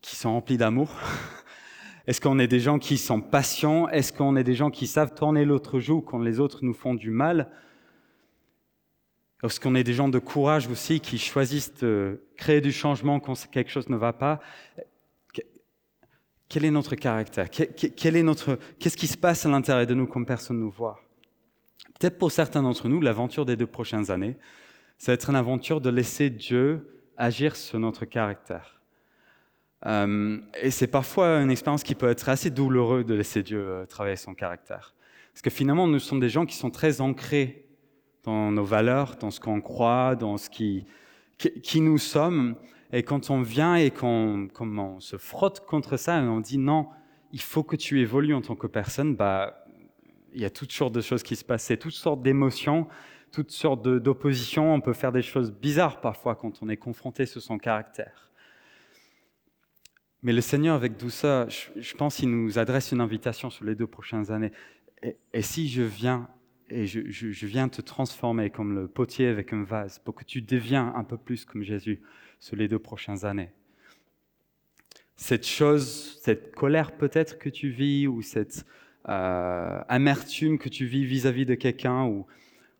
qui 0.00 0.14
sont 0.14 0.30
remplis 0.30 0.56
d'amour? 0.56 0.94
Est-ce 2.06 2.20
qu'on 2.20 2.38
est 2.38 2.48
des 2.48 2.60
gens 2.60 2.78
qui 2.78 2.96
sont 2.96 3.20
patients? 3.20 3.88
Est-ce 3.88 4.12
qu'on 4.12 4.36
est 4.36 4.44
des 4.44 4.54
gens 4.54 4.70
qui 4.70 4.86
savent 4.86 5.14
tourner 5.14 5.44
l'autre 5.44 5.80
joue 5.80 6.00
quand 6.00 6.20
les 6.20 6.38
autres 6.38 6.60
nous 6.62 6.74
font 6.74 6.94
du 6.94 7.10
mal? 7.10 7.50
Est-ce 9.42 9.58
qu'on 9.58 9.74
est 9.74 9.84
des 9.84 9.94
gens 9.94 10.08
de 10.08 10.20
courage 10.20 10.68
aussi 10.68 11.00
qui 11.00 11.18
choisissent 11.18 11.74
de 11.74 12.22
créer 12.36 12.60
du 12.60 12.70
changement 12.70 13.18
quand 13.18 13.34
quelque 13.50 13.70
chose 13.70 13.88
ne 13.88 13.96
va 13.96 14.12
pas 14.12 14.40
Quel 16.48 16.64
est 16.64 16.70
notre 16.70 16.94
caractère? 16.94 17.50
Qu'est-ce 17.50 18.96
qui 18.96 19.06
se 19.08 19.16
passe 19.16 19.44
à 19.44 19.48
l'intérieur 19.48 19.86
de 19.86 19.94
nous 19.94 20.06
comme 20.06 20.26
personne 20.26 20.58
ne 20.58 20.62
nous 20.62 20.70
voit? 20.70 21.00
Peut-être 21.98 22.18
pour 22.18 22.30
certains 22.30 22.62
d'entre 22.62 22.88
nous, 22.88 23.00
l'aventure 23.00 23.44
des 23.44 23.56
deux 23.56 23.66
prochaines 23.66 24.10
années, 24.10 24.36
ça 24.98 25.12
va 25.12 25.14
être 25.14 25.30
une 25.30 25.36
aventure 25.36 25.80
de 25.80 25.90
laisser 25.90 26.30
Dieu 26.30 27.02
agir 27.16 27.56
sur 27.56 27.80
notre 27.80 28.04
caractère. 28.04 28.80
Euh, 29.86 30.38
et 30.60 30.70
c'est 30.70 30.86
parfois 30.86 31.40
une 31.40 31.50
expérience 31.50 31.82
qui 31.82 31.96
peut 31.96 32.08
être 32.08 32.28
assez 32.28 32.50
douloureuse 32.50 33.04
de 33.04 33.14
laisser 33.14 33.42
Dieu 33.42 33.58
euh, 33.60 33.86
travailler 33.86 34.16
son 34.16 34.34
caractère. 34.34 34.94
Parce 35.32 35.42
que 35.42 35.50
finalement, 35.50 35.88
nous 35.88 35.98
sommes 35.98 36.20
des 36.20 36.28
gens 36.28 36.46
qui 36.46 36.54
sont 36.54 36.70
très 36.70 37.00
ancrés 37.00 37.61
dans 38.24 38.50
nos 38.52 38.64
valeurs, 38.64 39.16
dans 39.16 39.30
ce 39.30 39.40
qu'on 39.40 39.60
croit, 39.60 40.16
dans 40.16 40.36
ce 40.36 40.48
qui, 40.48 40.86
qui, 41.38 41.80
nous 41.80 41.98
sommes. 41.98 42.56
Et 42.92 43.02
quand 43.02 43.30
on 43.30 43.42
vient 43.42 43.76
et 43.76 43.90
qu'on 43.90 44.48
on 44.60 45.00
se 45.00 45.16
frotte 45.16 45.60
contre 45.66 45.96
ça 45.96 46.20
et 46.20 46.28
on 46.28 46.40
dit 46.40 46.58
non, 46.58 46.88
il 47.32 47.40
faut 47.40 47.62
que 47.62 47.76
tu 47.76 48.00
évolues 48.00 48.34
en 48.34 48.42
tant 48.42 48.54
que 48.54 48.66
personne, 48.66 49.16
bah, 49.16 49.64
il 50.34 50.40
y 50.40 50.44
a 50.44 50.50
toutes 50.50 50.72
sortes 50.72 50.94
de 50.94 51.00
choses 51.00 51.22
qui 51.22 51.36
se 51.36 51.44
passent, 51.44 51.72
toutes 51.80 51.92
sortes 51.92 52.22
d'émotions, 52.22 52.86
toutes 53.32 53.50
sortes 53.50 53.82
d'oppositions. 53.82 54.74
On 54.74 54.80
peut 54.80 54.92
faire 54.92 55.12
des 55.12 55.22
choses 55.22 55.52
bizarres 55.52 56.00
parfois 56.00 56.36
quand 56.36 56.62
on 56.62 56.68
est 56.68 56.76
confronté 56.76 57.26
sur 57.26 57.42
son 57.42 57.58
caractère. 57.58 58.30
Mais 60.22 60.32
le 60.32 60.40
Seigneur, 60.40 60.76
avec 60.76 60.92
ça, 61.08 61.48
je, 61.48 61.94
pense 61.94 62.16
qu'il 62.16 62.30
nous 62.30 62.58
adresse 62.58 62.92
une 62.92 63.00
invitation 63.00 63.50
sur 63.50 63.64
les 63.64 63.74
deux 63.74 63.88
prochaines 63.88 64.30
années. 64.30 64.52
Et, 65.32 65.42
si 65.42 65.68
je 65.68 65.82
viens 65.82 66.28
et 66.72 66.86
je, 66.86 67.46
viens 67.46 67.68
te 67.68 67.80
transformer 67.80 68.50
comme 68.50 68.74
le 68.74 68.88
potier 68.88 69.26
avec 69.26 69.52
un 69.52 69.62
vase 69.62 69.98
pour 69.98 70.14
que 70.14 70.24
tu 70.24 70.42
deviens 70.42 70.92
un 70.96 71.04
peu 71.04 71.16
plus 71.16 71.44
comme 71.44 71.62
Jésus 71.62 72.00
sur 72.40 72.56
les 72.56 72.68
deux 72.68 72.78
prochaines 72.78 73.24
années. 73.24 73.50
Cette 75.16 75.46
chose, 75.46 76.18
cette 76.22 76.54
colère 76.54 76.96
peut-être 76.96 77.38
que 77.38 77.48
tu 77.48 77.68
vis 77.68 78.06
ou 78.06 78.22
cette 78.22 78.66
euh, 79.08 79.80
amertume 79.88 80.58
que 80.58 80.68
tu 80.68 80.86
vis 80.86 81.04
vis-à-vis 81.04 81.46
de 81.46 81.54
quelqu'un 81.54 82.04
ou, 82.06 82.26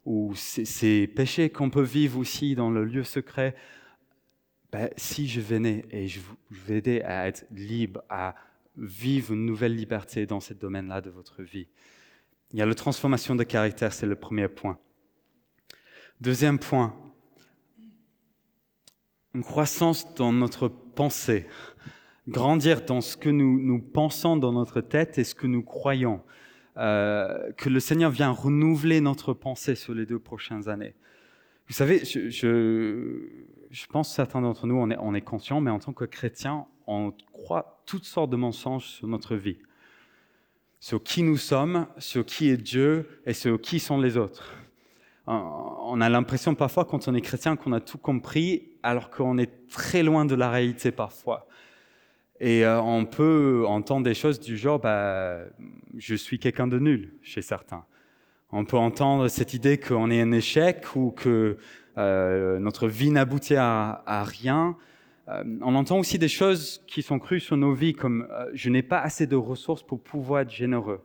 ou 0.04 0.34
ces 0.34 1.06
péchés 1.06 1.50
qu'on 1.50 1.70
peut 1.70 1.82
vivre 1.82 2.18
aussi 2.18 2.54
dans 2.54 2.70
le 2.70 2.84
lieu 2.84 3.04
secret, 3.04 3.54
ben, 4.72 4.88
si 4.96 5.28
je 5.28 5.40
venais 5.40 5.84
et 5.90 6.08
je 6.08 6.20
vous 6.50 6.72
aidais 6.72 7.02
à 7.02 7.28
être 7.28 7.44
libre, 7.50 8.02
à 8.08 8.34
vivre 8.76 9.34
une 9.34 9.44
nouvelle 9.44 9.76
liberté 9.76 10.26
dans 10.26 10.40
ce 10.40 10.54
domaine-là 10.54 11.00
de 11.00 11.10
votre 11.10 11.42
vie. 11.42 11.68
Il 12.52 12.58
y 12.58 12.62
a 12.62 12.66
la 12.66 12.74
transformation 12.74 13.34
de 13.34 13.44
caractère, 13.44 13.92
c'est 13.92 14.06
le 14.06 14.16
premier 14.16 14.48
point. 14.48 14.78
Deuxième 16.20 16.58
point, 16.58 16.94
une 19.34 19.42
croissance 19.42 20.14
dans 20.14 20.32
notre 20.32 20.68
pensée, 20.68 21.46
grandir 22.28 22.82
dans 22.82 23.00
ce 23.00 23.16
que 23.16 23.30
nous, 23.30 23.80
pensons 23.80 24.36
dans 24.36 24.52
notre 24.52 24.80
tête 24.80 25.18
et 25.18 25.24
ce 25.24 25.34
que 25.34 25.46
nous 25.46 25.62
croyons. 25.62 26.22
Euh, 26.78 27.52
que 27.52 27.68
le 27.68 27.80
Seigneur 27.80 28.10
vient 28.10 28.30
renouveler 28.30 29.02
notre 29.02 29.34
pensée 29.34 29.74
sur 29.74 29.94
les 29.94 30.06
deux 30.06 30.18
prochaines 30.18 30.70
années. 30.70 30.94
Vous 31.68 31.74
savez, 31.74 32.04
je, 32.04 33.86
pense 33.90 34.08
que 34.08 34.14
certains 34.14 34.40
d'entre 34.40 34.66
nous, 34.66 34.76
on 34.76 34.90
est, 34.90 34.96
on 34.98 35.18
conscients, 35.20 35.60
mais 35.60 35.70
en 35.70 35.78
tant 35.78 35.92
que 35.92 36.04
chrétiens, 36.04 36.66
on 36.86 37.12
croit 37.32 37.82
toutes 37.86 38.04
sortes 38.04 38.30
de 38.30 38.36
mensonges 38.36 38.86
sur 38.86 39.06
notre 39.06 39.36
vie. 39.36 39.58
Sur 40.82 41.00
qui 41.00 41.22
nous 41.22 41.36
sommes, 41.36 41.86
sur 41.98 42.26
qui 42.26 42.48
est 42.48 42.56
Dieu 42.56 43.08
et 43.24 43.34
sur 43.34 43.60
qui 43.60 43.78
sont 43.78 44.00
les 44.00 44.16
autres. 44.16 44.52
On 45.28 46.00
a 46.00 46.08
l'impression 46.08 46.56
parfois, 46.56 46.84
quand 46.84 47.06
on 47.06 47.14
est 47.14 47.20
chrétien, 47.20 47.54
qu'on 47.54 47.70
a 47.70 47.78
tout 47.78 47.98
compris, 47.98 48.64
alors 48.82 49.08
qu'on 49.08 49.38
est 49.38 49.68
très 49.68 50.02
loin 50.02 50.24
de 50.24 50.34
la 50.34 50.50
réalité 50.50 50.90
parfois. 50.90 51.46
Et 52.40 52.66
euh, 52.66 52.82
on 52.82 53.04
peut 53.04 53.64
entendre 53.64 54.02
des 54.02 54.14
choses 54.14 54.40
du 54.40 54.56
genre, 54.56 54.80
bah, 54.80 55.42
je 55.96 56.16
suis 56.16 56.40
quelqu'un 56.40 56.66
de 56.66 56.80
nul 56.80 57.14
chez 57.22 57.42
certains. 57.42 57.84
On 58.50 58.64
peut 58.64 58.76
entendre 58.76 59.28
cette 59.28 59.54
idée 59.54 59.78
qu'on 59.78 60.10
est 60.10 60.20
un 60.20 60.32
échec 60.32 60.96
ou 60.96 61.12
que 61.12 61.58
euh, 61.96 62.58
notre 62.58 62.88
vie 62.88 63.12
n'aboutit 63.12 63.54
à, 63.54 64.24
rien. 64.26 64.76
Euh, 65.28 65.44
on 65.62 65.74
entend 65.74 65.98
aussi 65.98 66.18
des 66.18 66.28
choses 66.28 66.82
qui 66.86 67.02
sont 67.02 67.18
crues 67.18 67.40
sur 67.40 67.56
nos 67.56 67.74
vies, 67.74 67.94
comme 67.94 68.26
euh, 68.30 68.50
je 68.54 68.70
n'ai 68.70 68.82
pas 68.82 69.00
assez 69.00 69.26
de 69.26 69.36
ressources 69.36 69.82
pour 69.82 70.00
pouvoir 70.00 70.42
être 70.42 70.50
généreux. 70.50 71.00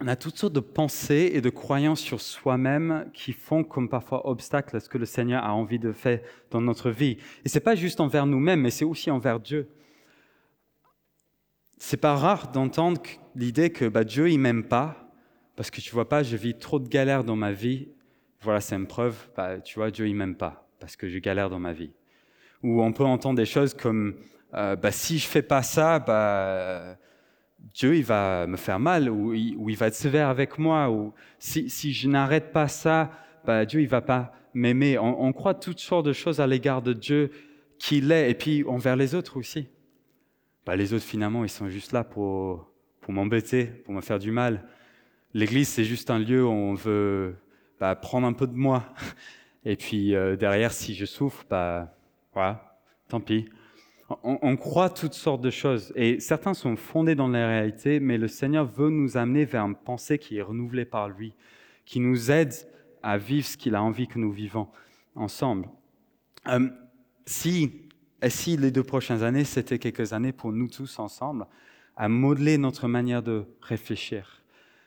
On 0.00 0.06
a 0.06 0.14
toutes 0.14 0.36
sortes 0.36 0.52
de 0.52 0.60
pensées 0.60 1.32
et 1.34 1.40
de 1.40 1.50
croyances 1.50 2.00
sur 2.00 2.20
soi-même 2.20 3.10
qui 3.12 3.32
font 3.32 3.64
comme 3.64 3.88
parfois 3.88 4.28
obstacle 4.28 4.76
à 4.76 4.80
ce 4.80 4.88
que 4.88 4.98
le 4.98 5.06
Seigneur 5.06 5.42
a 5.44 5.52
envie 5.52 5.80
de 5.80 5.90
faire 5.90 6.20
dans 6.50 6.60
notre 6.60 6.90
vie. 6.90 7.16
Et 7.44 7.48
c'est 7.48 7.58
pas 7.58 7.74
juste 7.74 7.98
envers 7.98 8.26
nous-mêmes, 8.26 8.60
mais 8.60 8.70
c'est 8.70 8.84
aussi 8.84 9.10
envers 9.10 9.40
Dieu. 9.40 9.68
C'est 11.78 11.96
pas 11.96 12.14
rare 12.14 12.52
d'entendre 12.52 13.00
l'idée 13.34 13.70
que 13.70 13.86
bah, 13.86 14.04
Dieu 14.04 14.30
il 14.30 14.38
m'aime 14.38 14.64
pas 14.64 15.08
parce 15.58 15.72
que 15.72 15.80
tu 15.80 15.90
vois 15.90 16.08
pas, 16.08 16.22
je 16.22 16.36
vis 16.36 16.56
trop 16.56 16.78
de 16.78 16.88
galères 16.88 17.24
dans 17.24 17.34
ma 17.34 17.50
vie. 17.50 17.88
Voilà, 18.42 18.60
c'est 18.60 18.76
une 18.76 18.86
preuve. 18.86 19.28
Bah, 19.36 19.58
tu 19.58 19.80
vois, 19.80 19.90
Dieu, 19.90 20.06
il 20.06 20.14
m'aime 20.14 20.36
pas 20.36 20.68
parce 20.78 20.94
que 20.94 21.08
je 21.08 21.18
galère 21.18 21.50
dans 21.50 21.58
ma 21.58 21.72
vie. 21.72 21.90
Ou 22.62 22.82
on 22.82 22.92
peut 22.92 23.04
entendre 23.04 23.36
des 23.36 23.46
choses 23.46 23.74
comme 23.74 24.14
euh, 24.54 24.76
bah, 24.76 24.90
si 24.90 25.18
je 25.18 25.26
fais 25.26 25.42
pas 25.42 25.62
ça, 25.62 25.98
bah, 25.98 26.96
Dieu, 27.74 27.96
il 27.96 28.04
va 28.04 28.46
me 28.46 28.56
faire 28.56 28.78
mal, 28.78 29.10
ou 29.10 29.34
il, 29.34 29.76
va 29.76 29.88
être 29.88 29.94
sévère 29.94 30.28
avec 30.28 30.58
moi, 30.58 30.90
ou 30.90 31.12
si, 31.38 31.68
si 31.70 31.92
je 31.92 32.08
n'arrête 32.08 32.52
pas 32.52 32.68
ça, 32.68 33.10
bah, 33.44 33.64
Dieu, 33.64 33.80
il 33.80 33.88
va 33.88 34.00
pas 34.00 34.32
m'aimer. 34.54 34.98
On, 34.98 35.22
on, 35.22 35.32
croit 35.32 35.54
toutes 35.54 35.80
sortes 35.80 36.06
de 36.06 36.12
choses 36.12 36.40
à 36.40 36.46
l'égard 36.46 36.82
de 36.82 36.92
Dieu 36.92 37.30
qu'il 37.78 38.10
est, 38.12 38.30
et 38.30 38.34
puis 38.34 38.64
envers 38.64 38.96
les 38.96 39.14
autres 39.14 39.36
aussi. 39.36 39.68
Bah, 40.66 40.76
les 40.76 40.92
autres, 40.92 41.04
finalement, 41.04 41.44
ils 41.44 41.50
sont 41.50 41.68
juste 41.68 41.92
là 41.92 42.04
pour, 42.04 42.70
pour 43.00 43.12
m'embêter, 43.12 43.64
pour 43.64 43.94
me 43.94 44.00
faire 44.00 44.18
du 44.18 44.30
mal. 44.30 44.66
L'église, 45.34 45.68
c'est 45.68 45.84
juste 45.84 46.10
un 46.10 46.18
lieu 46.18 46.44
où 46.44 46.50
on 46.50 46.74
veut 46.74 47.36
bah, 47.80 47.94
prendre 47.94 48.26
un 48.26 48.32
peu 48.32 48.46
de 48.46 48.54
moi. 48.54 48.84
Et 49.64 49.76
puis 49.76 50.14
euh, 50.14 50.36
derrière, 50.36 50.72
si 50.72 50.94
je 50.94 51.04
souffre, 51.04 51.44
bah, 51.48 51.94
tant 53.08 53.20
pis. 53.20 53.48
On, 54.22 54.38
on, 54.40 54.56
croit 54.56 54.88
toutes 54.88 55.14
sortes 55.14 55.42
de 55.42 55.50
choses. 55.50 55.92
Et 55.94 56.18
certains 56.18 56.54
sont 56.54 56.76
fondés 56.76 57.14
dans 57.14 57.28
la 57.28 57.46
réalité, 57.46 58.00
mais 58.00 58.16
le 58.16 58.28
Seigneur 58.28 58.64
veut 58.64 58.88
nous 58.88 59.16
amener 59.16 59.44
vers 59.44 59.64
une 59.64 59.76
pensée 59.76 60.18
qui 60.18 60.38
est 60.38 60.42
renouvelée 60.42 60.86
par 60.86 61.08
lui, 61.08 61.34
qui 61.84 62.00
nous 62.00 62.30
aide 62.30 62.54
à 63.02 63.18
vivre 63.18 63.46
ce 63.46 63.56
qu'il 63.56 63.74
a 63.74 63.82
envie 63.82 64.08
que 64.08 64.18
nous 64.18 64.32
vivons 64.32 64.68
ensemble. 65.14 65.68
Euh, 66.46 66.68
si, 67.26 67.88
et 68.22 68.30
si 68.30 68.56
les 68.56 68.70
deux 68.70 68.82
prochaines 68.82 69.22
années, 69.22 69.44
c'était 69.44 69.78
quelques 69.78 70.12
années 70.12 70.32
pour 70.32 70.52
nous 70.52 70.68
tous 70.68 70.98
ensemble, 70.98 71.46
à 71.96 72.08
modeler 72.08 72.58
notre 72.58 72.88
manière 72.88 73.22
de 73.22 73.44
réfléchir, 73.60 74.42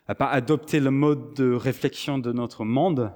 à 0.07 0.15
pas 0.15 0.29
adopter 0.29 0.79
le 0.79 0.91
mode 0.91 1.33
de 1.35 1.51
réflexion 1.51 2.17
de 2.17 2.31
notre 2.31 2.65
monde, 2.65 3.13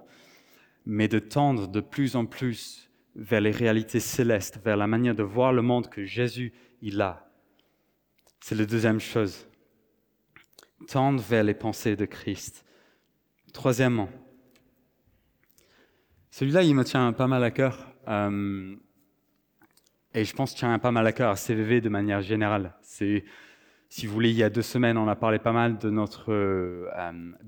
mais 0.85 1.07
de 1.07 1.19
tendre 1.19 1.67
de 1.67 1.81
plus 1.81 2.15
en 2.15 2.25
plus 2.25 2.89
vers 3.15 3.41
les 3.41 3.51
réalités 3.51 3.99
célestes, 3.99 4.60
vers 4.63 4.78
la 4.78 4.88
manière 4.88 5.15
de 5.15 5.23
voir 5.23 5.54
le 5.54 5.62
monde 5.62 5.89
que 5.89 6.04
Jésus 6.04 6.54
il 6.82 7.01
a. 7.01 7.30
C'est 8.41 8.56
la 8.56 8.65
deuxième 8.65 8.99
chose. 8.99 9.47
Tendre 10.88 11.21
vers 11.21 11.43
les 11.43 11.54
pensées 11.54 11.95
de 11.95 12.06
Christ. 12.06 12.65
Troisièmement, 13.54 14.10
celui-là, 16.30 16.63
il 16.63 16.75
me 16.75 16.84
tient 16.84 17.13
pas 17.13 17.28
mal 17.28 17.43
à 17.45 17.51
cœur. 17.51 17.93
Euh, 18.10 18.75
et 20.13 20.25
je 20.25 20.36
pense 20.36 20.54
tient 20.54 20.78
pas 20.80 20.91
mal 20.91 21.08
à 21.08 21.13
cœur 21.13 21.30
à 21.30 21.38
CVV 21.38 21.80
de 21.80 21.88
manière 21.88 22.21
générale. 22.21 22.75
C'est 22.82 23.23
si 23.88 24.06
vous 24.06 24.13
voulez, 24.13 24.32
il 24.32 24.36
y 24.36 24.43
a 24.43 24.49
deux 24.49 24.62
semaines, 24.62 24.97
on 24.97 25.08
a 25.08 25.15
parlé 25.15 25.39
pas 25.39 25.54
mal 25.54 25.78
de 25.78 25.89
notre 25.89 26.34
euh, 26.34 26.89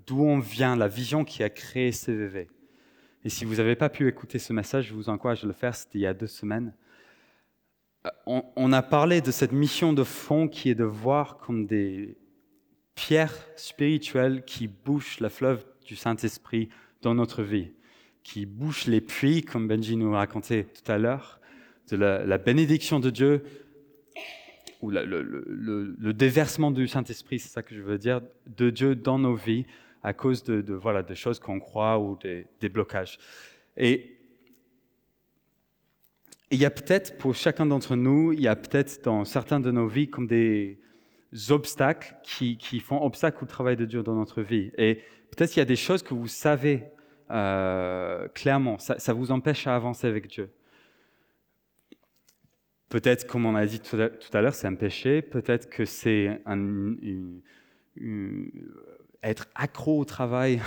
d'où 0.06 0.24
on 0.24 0.40
vient, 0.40 0.78
la 0.78 0.88
vision 0.88 1.26
qui 1.26 1.44
a 1.44 1.50
créé 1.50 1.92
CVV. 1.92 2.48
Et 3.24 3.30
si 3.30 3.46
vous 3.46 3.56
n'avez 3.56 3.76
pas 3.76 3.90
pu 3.90 4.08
écouter 4.08 4.40
ce 4.40 4.54
message, 4.54 4.88
je 4.88 4.94
vous 4.94 5.10
encourage 5.10 5.44
à 5.44 5.48
le 5.48 5.54
faire. 5.54 5.76
C'était 5.76 6.00
il 6.00 6.02
y 6.02 6.08
a 6.08 6.14
deux 6.14 6.28
semaines. 6.28 6.74
Euh, 8.06 8.42
on, 8.56 8.72
a 8.74 8.82
parlé 8.82 9.22
de 9.22 9.32
cette 9.32 9.52
mission 9.52 9.94
de 9.94 10.04
fond 10.04 10.48
qui 10.48 10.70
est 10.70 10.76
de 10.76 10.84
voir 10.84 11.38
comme 11.38 11.66
des 11.66 12.18
pierres 12.96 13.36
spirituelles 13.56 14.44
qui 14.46 14.68
bouchent 14.68 15.20
la 15.20 15.30
fleuve 15.30 15.66
du 15.86 15.96
Saint-Esprit 15.96 16.70
dans 17.02 17.16
notre 17.16 17.44
vie, 17.44 17.72
qui 18.24 18.46
bouche 18.46 18.86
les 18.88 19.02
puits, 19.02 19.42
comme 19.42 19.68
Benji 19.68 19.96
nous 19.96 20.12
racontait 20.12 20.66
tout 20.66 20.92
à 20.92 20.98
l'heure, 20.98 21.40
de 21.90 21.96
la, 21.96 22.38
bénédiction 22.38 23.00
de 23.00 23.10
Dieu, 23.10 23.44
ou 24.82 24.92
le, 24.92 26.12
déversement 26.14 26.72
du 26.72 26.88
Saint-Esprit, 26.88 27.40
c'est 27.40 27.50
ça 27.50 27.64
que 27.64 27.74
je 27.74 27.82
veux 27.82 27.98
dire, 27.98 28.22
de 28.58 28.70
Dieu 28.70 28.96
dans 28.96 29.20
nos 29.20 29.36
vies 29.36 29.66
à 30.08 30.13
cause 30.13 30.41
de, 30.43 30.74
voilà, 30.74 31.04
des 31.04 31.15
choses 31.15 31.38
qu'on 31.38 31.60
croit 31.60 32.00
ou 32.00 32.17
des, 32.24 32.48
des 32.62 32.70
blocages. 32.70 33.20
Et 33.76 34.17
il 36.50 36.60
y 36.60 36.65
a 36.65 36.70
peut-être 36.70 37.17
pour 37.17 37.36
chacun 37.36 37.65
d'entre 37.65 37.98
nous, 37.98 38.32
il 38.32 38.39
y 38.39 38.48
a 38.48 38.56
peut-être 38.56 39.04
dans 39.04 39.26
certains 39.26 39.60
de 39.60 39.70
nos 39.70 39.86
vies 39.86 40.10
comme 40.10 40.26
des 40.26 40.80
obstacles 41.50 42.15
qui, 42.24 42.80
font 42.80 43.04
obstacle 43.04 43.43
au 43.43 43.48
travail 43.48 43.76
de 43.76 43.84
Dieu 43.84 44.02
dans 44.02 44.15
notre 44.15 44.41
vie. 44.41 44.72
Et 44.78 45.02
peut-être 45.32 45.58
il 45.58 45.60
y 45.60 45.62
a 45.62 45.65
des 45.65 45.76
choses 45.76 46.04
que 46.04 46.13
vous 46.13 46.30
savez 46.30 46.86
euh, 47.30 48.30
clairement, 48.30 48.78
ça, 48.80 49.12
vous 49.12 49.32
empêche 49.32 49.67
à 49.67 49.76
avancer 49.76 50.08
avec 50.08 50.28
Dieu. 50.28 50.50
Peut-être, 52.88 53.28
comme 53.28 53.46
on 53.46 53.56
a 53.56 53.65
dit 53.65 53.82
tout 53.82 53.98
à, 53.98 54.41
l'heure, 54.41 54.56
c'est 54.56 54.67
un 54.67 54.76
péché. 54.76 55.22
Peut-être 55.22 55.70
que 55.70 55.84
c'est 55.84 56.41
être 59.24 59.48
accro 59.56 60.00
au 60.00 60.06
travail, 60.06 60.62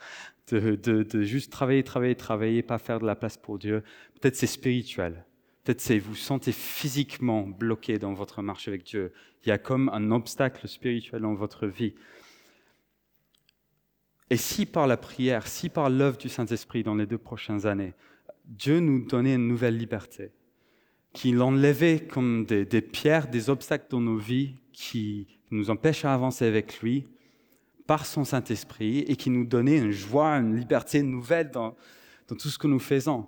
de, 0.50 1.22
juste 1.22 1.52
travailler, 1.52 1.82
travailler, 1.82 2.14
travailler, 2.14 2.62
pas 2.62 2.78
faire 2.78 3.00
de 3.00 3.06
la 3.06 3.16
place 3.16 3.36
pour 3.36 3.58
Dieu. 3.58 3.82
Peut-être 4.20 4.36
c'est 4.36 4.46
spirituel. 4.46 5.24
Peut-être 5.64 5.80
c'est 5.80 5.98
vous 5.98 6.14
sentez 6.14 6.52
physiquement 6.52 7.42
bloqué 7.42 7.98
dans 7.98 8.12
votre 8.12 8.42
marche 8.42 8.68
avec 8.68 8.84
Dieu. 8.84 9.12
Il 9.44 9.48
y 9.48 9.52
a 9.52 9.58
comme 9.58 9.88
un 9.88 10.10
obstacle 10.12 10.68
spirituel 10.68 11.22
dans 11.22 11.34
votre 11.34 11.66
vie. 11.66 11.94
Et 14.30 14.36
si 14.36 14.66
par 14.66 14.86
la 14.86 14.96
prière, 14.96 15.46
si 15.46 15.68
par 15.68 15.90
l'œuvre 15.90 16.16
du 16.16 16.28
Saint-Esprit 16.28 16.82
dans 16.82 16.94
les 16.94 17.06
deux 17.06 17.18
prochaines 17.18 17.66
années, 17.66 17.94
Dieu 18.44 18.80
nous 18.80 19.04
donnait 19.04 19.34
une 19.34 19.48
nouvelle 19.48 19.76
liberté, 19.76 20.30
qu'il 21.12 21.40
enlevait 21.42 22.00
comme 22.00 22.44
des, 22.44 22.64
des 22.64 22.80
pierres, 22.80 23.28
des 23.28 23.50
obstacles 23.50 23.86
dans 23.90 24.00
nos 24.00 24.18
vies 24.18 24.54
qui 24.72 25.26
nous 25.50 25.70
empêchent 25.70 26.04
à 26.04 26.14
avancer 26.14 26.44
avec 26.44 26.80
lui, 26.80 27.06
par 27.86 28.06
son 28.06 28.24
Saint-Esprit 28.24 29.00
et 29.00 29.16
qui 29.16 29.30
nous 29.30 29.44
donnait 29.44 29.78
une 29.78 29.90
joie, 29.90 30.30
une 30.36 30.56
liberté 30.56 31.02
nouvelle 31.02 31.50
dans, 31.50 31.76
tout 32.26 32.48
ce 32.48 32.58
que 32.58 32.66
nous 32.66 32.78
faisons. 32.78 33.26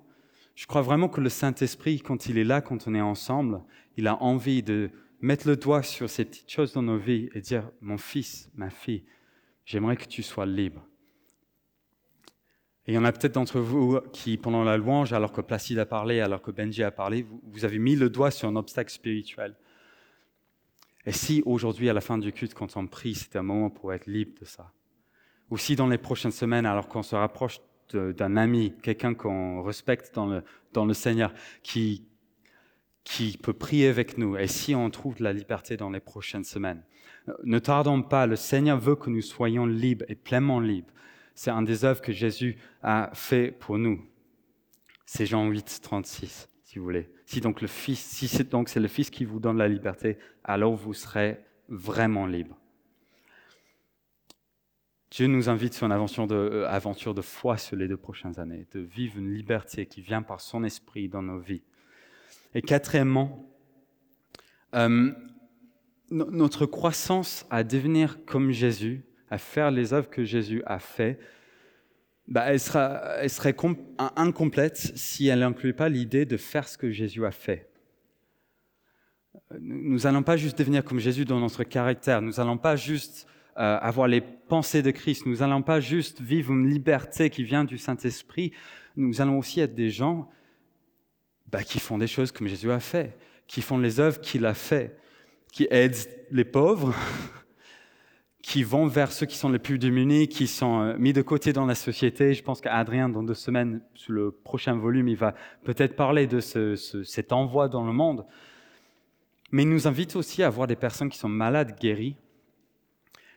Je 0.55 0.66
crois 0.66 0.83
vraiment 0.83 1.09
que 1.09 1.21
le 1.21 1.29
Saint-Esprit, 1.29 2.01
quand 2.01 2.27
il 2.27 2.38
est 2.38 2.44
là, 2.44 2.61
quand 2.61 2.88
on 2.88 2.94
est 2.94 3.01
ensemble, 3.01 3.62
il 3.97 4.09
a 4.09 4.21
envie 4.23 4.62
de 4.62 4.90
mettre 5.21 5.47
le 5.47 5.57
doigt 5.57 5.83
sur 5.83 6.11
ces 6.11 6.25
petites 6.25 6.51
choses 6.51 6.73
dans 6.73 6.83
nos 6.83 6.99
vies 6.99 7.29
et 7.35 7.40
dire, 7.40 7.71
mon 7.81 7.99
fils, 7.99 8.51
ma 8.55 8.71
fille, 8.71 9.05
j'aimerais 9.64 9.97
que 9.97 10.07
tu 10.07 10.23
sois 10.23 10.47
libre. 10.47 10.85
Et 12.87 12.92
il 12.92 12.94
y 12.94 12.99
en 12.99 13.05
a 13.05 13.12
peut-être 13.12 13.35
d'entre 13.35 13.61
vous 13.61 14.01
qui, 14.12 14.38
pendant 14.38 14.64
la 14.64 14.79
louange, 14.79 15.12
alors 15.12 15.31
que 15.31 15.42
Placide 15.42 15.79
a 15.79 15.87
parlé, 15.87 16.21
alors 16.21 16.40
que 16.40 16.51
Benji 16.51 16.83
a 16.83 16.90
parlé, 16.90 17.27
vous 17.53 17.64
avez 17.64 17.79
mis 17.79 17.94
le 17.94 18.09
doigt 18.09 18.31
sur 18.31 18.49
un 18.49 18.57
obstacle 18.57 18.90
spirituel. 18.90 19.55
Et 21.09 21.12
si 21.12 21.42
aujourd'hui, 21.47 21.88
à 21.88 21.94
la 21.94 22.03
fin 22.03 22.18
du 22.18 22.35
culte, 22.35 22.53
quand 22.53 22.77
on 22.77 22.87
prie, 22.87 23.14
c'était 23.14 23.38
un 23.38 23.42
moment 23.42 23.71
pour 23.71 23.94
être 23.94 24.07
libre 24.07 24.38
de 24.38 24.44
ça? 24.44 24.75
Ou 25.49 25.57
si 25.57 25.75
dans 25.75 25.87
les 25.87 25.97
prochaines 25.97 26.33
semaines, 26.33 26.66
alors 26.66 26.87
qu'on 26.87 27.03
se 27.03 27.16
rapproche 27.16 27.61
d'un 27.94 28.37
ami, 28.37 28.75
quelqu'un 28.83 29.14
qu'on 29.14 29.62
respecte 29.62 30.14
dans 30.14 30.27
le, 30.27 30.44
dans 30.75 30.85
le 30.85 30.92
Seigneur, 30.92 31.33
qui, 31.62 32.07
qui 33.05 33.38
peut 33.38 33.55
prier 33.55 33.88
avec 33.88 34.18
nous, 34.18 34.37
et 34.37 34.49
si 34.49 34.75
on 34.75 34.90
trouve 34.90 35.14
de 35.14 35.25
la 35.25 35.33
liberté 35.33 35.79
dans 35.79 35.88
les 35.88 36.01
prochaines 36.01 36.44
semaines, 36.44 36.85
ne 37.42 37.59
tardons 37.59 38.03
pas, 38.03 38.27
le 38.27 38.37
Seigneur 38.37 38.79
veut 38.79 38.97
que 38.97 39.09
nous 39.09 39.23
soyons 39.23 39.64
libres 39.64 40.05
et 40.09 40.14
pleinement 40.14 40.61
libres. 40.61 40.92
C'est 41.35 41.51
un 41.51 41.62
des 41.62 41.87
œuvres 41.87 42.03
que 42.03 42.12
Jésus 42.12 42.59
a 42.83 43.11
fait 43.14 43.51
pour 43.51 43.79
nous. 43.79 44.07
C'est 45.07 45.25
Jean 45.25 45.49
8, 45.49 45.81
36 45.83 46.51
si 46.64 46.79
vous 46.79 46.85
voulez. 46.85 47.09
Si 47.29 47.43
donc 47.43 47.62
c'est 47.69 48.49
donc 48.49 48.75
le 48.75 48.88
Fils 48.88 49.11
qui 49.11 49.27
vous 49.27 49.38
donne 49.38 49.59
la 49.59 49.69
liberté, 49.69 50.17
alors 50.45 50.75
vous 50.75 50.95
serez 50.95 51.38
vraiment 51.69 52.25
libre. 52.25 52.57
Dieu 55.11 55.27
nous 55.27 55.51
invite 55.51 55.75
sur 55.75 55.85
une 55.85 55.93
aventure 55.93 56.27
de, 56.27 56.35
euh, 56.35 56.69
aventure 56.71 57.12
de 57.12 57.21
foi 57.21 57.59
sur 57.59 57.77
les 57.77 57.87
deux 57.87 57.99
prochaines 57.99 58.41
années, 58.41 58.67
de 58.73 58.81
vivre 58.81 59.19
une 59.19 59.35
liberté 59.35 59.85
qui 59.85 60.01
vient 60.01 60.23
par 60.23 60.41
son 60.41 60.64
esprit 60.64 61.11
dans 61.11 61.21
nos 61.21 61.38
vies. 61.38 61.61
Et 62.55 62.62
quatrièmement, 62.62 63.47
euh, 64.75 65.12
notre 66.11 66.64
croissance 66.64 67.45
à 67.51 67.62
devenir 67.62 68.25
comme 68.25 68.53
Jésus, 68.53 69.05
à 69.29 69.37
faire 69.37 69.71
les 69.71 69.93
œuvres 69.93 70.09
que 70.09 70.25
Jésus 70.25 70.62
a 70.64 70.79
fait, 70.79 71.21
bah, 72.29 72.45
elle, 72.47 72.61
serait 72.61 73.57
incomplète 74.17 74.77
si 74.77 75.29
elle 75.29 75.41
n'inclut 75.41 75.73
pas 75.73 75.88
l'idée 75.88 76.27
de 76.27 76.37
faire 76.37 76.69
ce 76.69 76.77
que 76.77 76.91
Jésus 76.91 77.25
a 77.25 77.31
fait. 77.31 77.71
Nous 79.59 80.01
n'allons 80.01 80.23
pas 80.23 80.37
juste 80.37 80.59
devenir 80.59 80.85
comme 80.85 80.99
Jésus 80.99 81.25
dans 81.25 81.41
notre 81.41 81.64
caractère, 81.64 82.21
nous 82.21 82.33
n'allons 82.33 82.59
pas 82.59 82.77
juste 82.77 83.27
euh, 83.57 83.79
avoir 83.81 84.09
les 84.09 84.21
pensées 84.21 84.83
de 84.83 84.91
Christ, 84.91 85.25
nous 85.25 85.37
n'allons 85.37 85.62
pas 85.62 85.81
juste 85.81 86.21
vivre 86.21 86.53
une 86.53 86.69
liberté 86.69 87.31
qui 87.31 87.45
vient 87.45 87.64
du 87.64 87.79
Saint-Esprit, 87.79 88.53
nous 88.95 89.23
allons 89.23 89.38
aussi 89.38 89.61
être 89.61 89.75
des 89.75 89.91
gens 89.91 90.29
bah, 91.47 91.62
qui 91.62 91.81
font 91.81 91.97
des 91.97 92.07
choses 92.07 92.31
comme 92.31 92.47
Jésus 92.47 92.71
a 92.71 92.81
fait, 92.81 93.17
qui 93.47 93.62
font 93.62 93.79
les 93.79 94.01
œuvres 94.01 94.21
qu'il 94.21 94.45
a 94.45 94.53
fait, 94.53 94.99
qui 95.51 95.67
aident 95.71 95.97
les 96.31 96.45
pauvres, 96.45 96.95
qui 98.42 98.62
vont 98.62 98.87
vers 98.87 99.12
ceux 99.12 99.27
qui 99.27 99.37
sont 99.37 99.48
les 99.48 99.59
plus 99.59 99.79
démunis, 99.79 100.29
qui 100.29 100.46
sont 100.46 100.81
euh, 100.81 100.96
mis 100.98 101.12
de 101.12 101.22
côté 101.22 101.53
dans 101.53 101.66
la 101.66 101.74
société. 101.74 102.35
Je 102.35 102.42
pense 102.42 102.61
qu'Adrien, 102.61 103.09
dans 103.09 103.22
deux 103.22 103.35
semaines, 103.35 103.81
sur 103.94 104.12
le 104.12 104.31
prochain 104.31 104.77
volume, 104.77 105.09
il 105.09 105.16
va 105.16 105.35
peut-être 105.64 105.96
parler 105.96 106.27
de 106.27 106.40
cet 106.40 107.33
envoi 107.33 107.68
dans 107.68 107.85
le 107.85 107.92
monde. 107.92 108.24
Mais 109.51 109.62
il 109.62 109.68
nous 109.68 109.88
invite 109.88 110.14
aussi 110.14 110.42
à 110.42 110.51
voir 110.51 110.66
des 110.66 110.77
personnes 110.77 111.09
qui 111.09 111.18
sont 111.18 111.29
malades 111.29 111.79
guéries. 111.81 112.16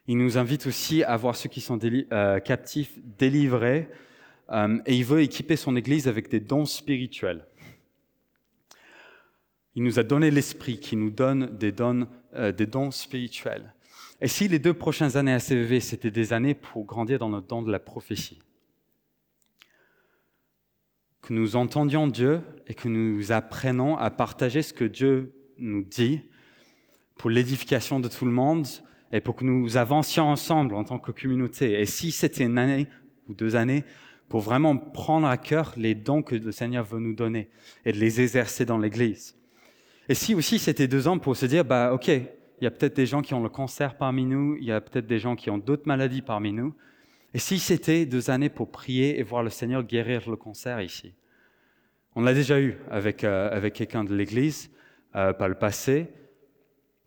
Il 0.07 0.17
nous 0.17 0.37
invite 0.37 0.67
aussi 0.67 1.03
à 1.03 1.15
voir 1.15 1.35
ceux 1.35 1.49
qui 1.49 1.61
sont 1.61 1.79
euh, 1.83 2.39
captifs 2.39 2.99
délivrés. 3.17 3.89
Euh, 4.49 4.77
et 4.85 4.95
il 4.95 5.05
veut 5.05 5.21
équiper 5.21 5.55
son 5.55 5.75
Église 5.75 6.07
avec 6.07 6.29
des 6.29 6.39
dons 6.39 6.65
spirituels. 6.65 7.45
Il 9.73 9.83
nous 9.83 9.99
a 9.99 10.03
donné 10.03 10.31
l'Esprit 10.31 10.79
qui 10.79 10.97
nous 10.97 11.11
donne 11.11 11.57
des 11.57 11.71
dons, 11.71 12.05
des 12.35 12.65
dons 12.65 12.91
spirituels. 12.91 13.73
Et 14.21 14.27
si 14.27 14.47
les 14.47 14.59
deux 14.59 14.75
prochaines 14.75 15.17
années 15.17 15.33
à 15.33 15.39
CVV, 15.39 15.79
c'était 15.79 16.11
des 16.11 16.31
années 16.31 16.53
pour 16.53 16.85
grandir 16.85 17.17
dans 17.17 17.29
le 17.29 17.41
don 17.41 17.63
de 17.63 17.71
la 17.71 17.79
prophétie, 17.79 18.39
que 21.23 21.33
nous 21.33 21.55
entendions 21.55 22.07
Dieu 22.07 22.41
et 22.67 22.75
que 22.75 22.87
nous 22.87 23.31
apprenions 23.31 23.97
à 23.97 24.11
partager 24.11 24.61
ce 24.61 24.73
que 24.73 24.85
Dieu 24.85 25.33
nous 25.57 25.83
dit 25.83 26.21
pour 27.15 27.31
l'édification 27.31 27.99
de 27.99 28.07
tout 28.07 28.25
le 28.25 28.31
monde 28.31 28.67
et 29.11 29.21
pour 29.21 29.35
que 29.35 29.43
nous 29.43 29.75
avancions 29.77 30.29
ensemble 30.29 30.75
en 30.75 30.83
tant 30.83 30.99
que 30.99 31.11
communauté. 31.11 31.79
Et 31.79 31.85
si 31.85 32.11
c'était 32.11 32.43
une 32.43 32.57
année 32.57 32.87
ou 33.27 33.33
deux 33.33 33.55
années 33.55 33.83
pour 34.29 34.41
vraiment 34.41 34.77
prendre 34.77 35.27
à 35.27 35.37
cœur 35.37 35.73
les 35.77 35.95
dons 35.95 36.21
que 36.21 36.35
le 36.35 36.51
Seigneur 36.51 36.85
veut 36.85 36.99
nous 36.99 37.13
donner 37.13 37.49
et 37.85 37.91
de 37.91 37.97
les 37.97 38.21
exercer 38.21 38.65
dans 38.65 38.77
l'Église. 38.77 39.35
Et 40.07 40.15
si 40.15 40.33
aussi 40.33 40.57
c'était 40.57 40.87
deux 40.87 41.07
ans 41.07 41.19
pour 41.19 41.35
se 41.35 41.45
dire, 41.45 41.65
bah 41.65 41.93
ok, 41.93 42.09
il 42.61 42.65
y 42.65 42.67
a 42.67 42.71
peut-être 42.71 42.95
des 42.95 43.07
gens 43.07 43.23
qui 43.23 43.33
ont 43.33 43.41
le 43.41 43.49
cancer 43.49 43.97
parmi 43.97 44.23
nous, 44.23 44.55
il 44.57 44.65
y 44.65 44.71
a 44.71 44.79
peut-être 44.79 45.07
des 45.07 45.17
gens 45.17 45.35
qui 45.35 45.49
ont 45.49 45.57
d'autres 45.57 45.87
maladies 45.87 46.21
parmi 46.21 46.53
nous. 46.53 46.75
Et 47.33 47.39
si 47.39 47.57
c'était 47.57 48.05
deux 48.05 48.29
années 48.29 48.49
pour 48.49 48.69
prier 48.69 49.19
et 49.19 49.23
voir 49.23 49.41
le 49.41 49.49
Seigneur 49.49 49.83
guérir 49.83 50.29
le 50.29 50.35
cancer 50.35 50.79
ici? 50.79 51.15
On 52.15 52.21
l'a 52.21 52.35
déjà 52.35 52.61
eu 52.61 52.77
avec, 52.91 53.23
euh, 53.23 53.49
avec 53.51 53.73
quelqu'un 53.73 54.03
de 54.03 54.13
l'Église 54.13 54.69
euh, 55.15 55.33
par 55.33 55.49
le 55.49 55.55
passé. 55.55 56.09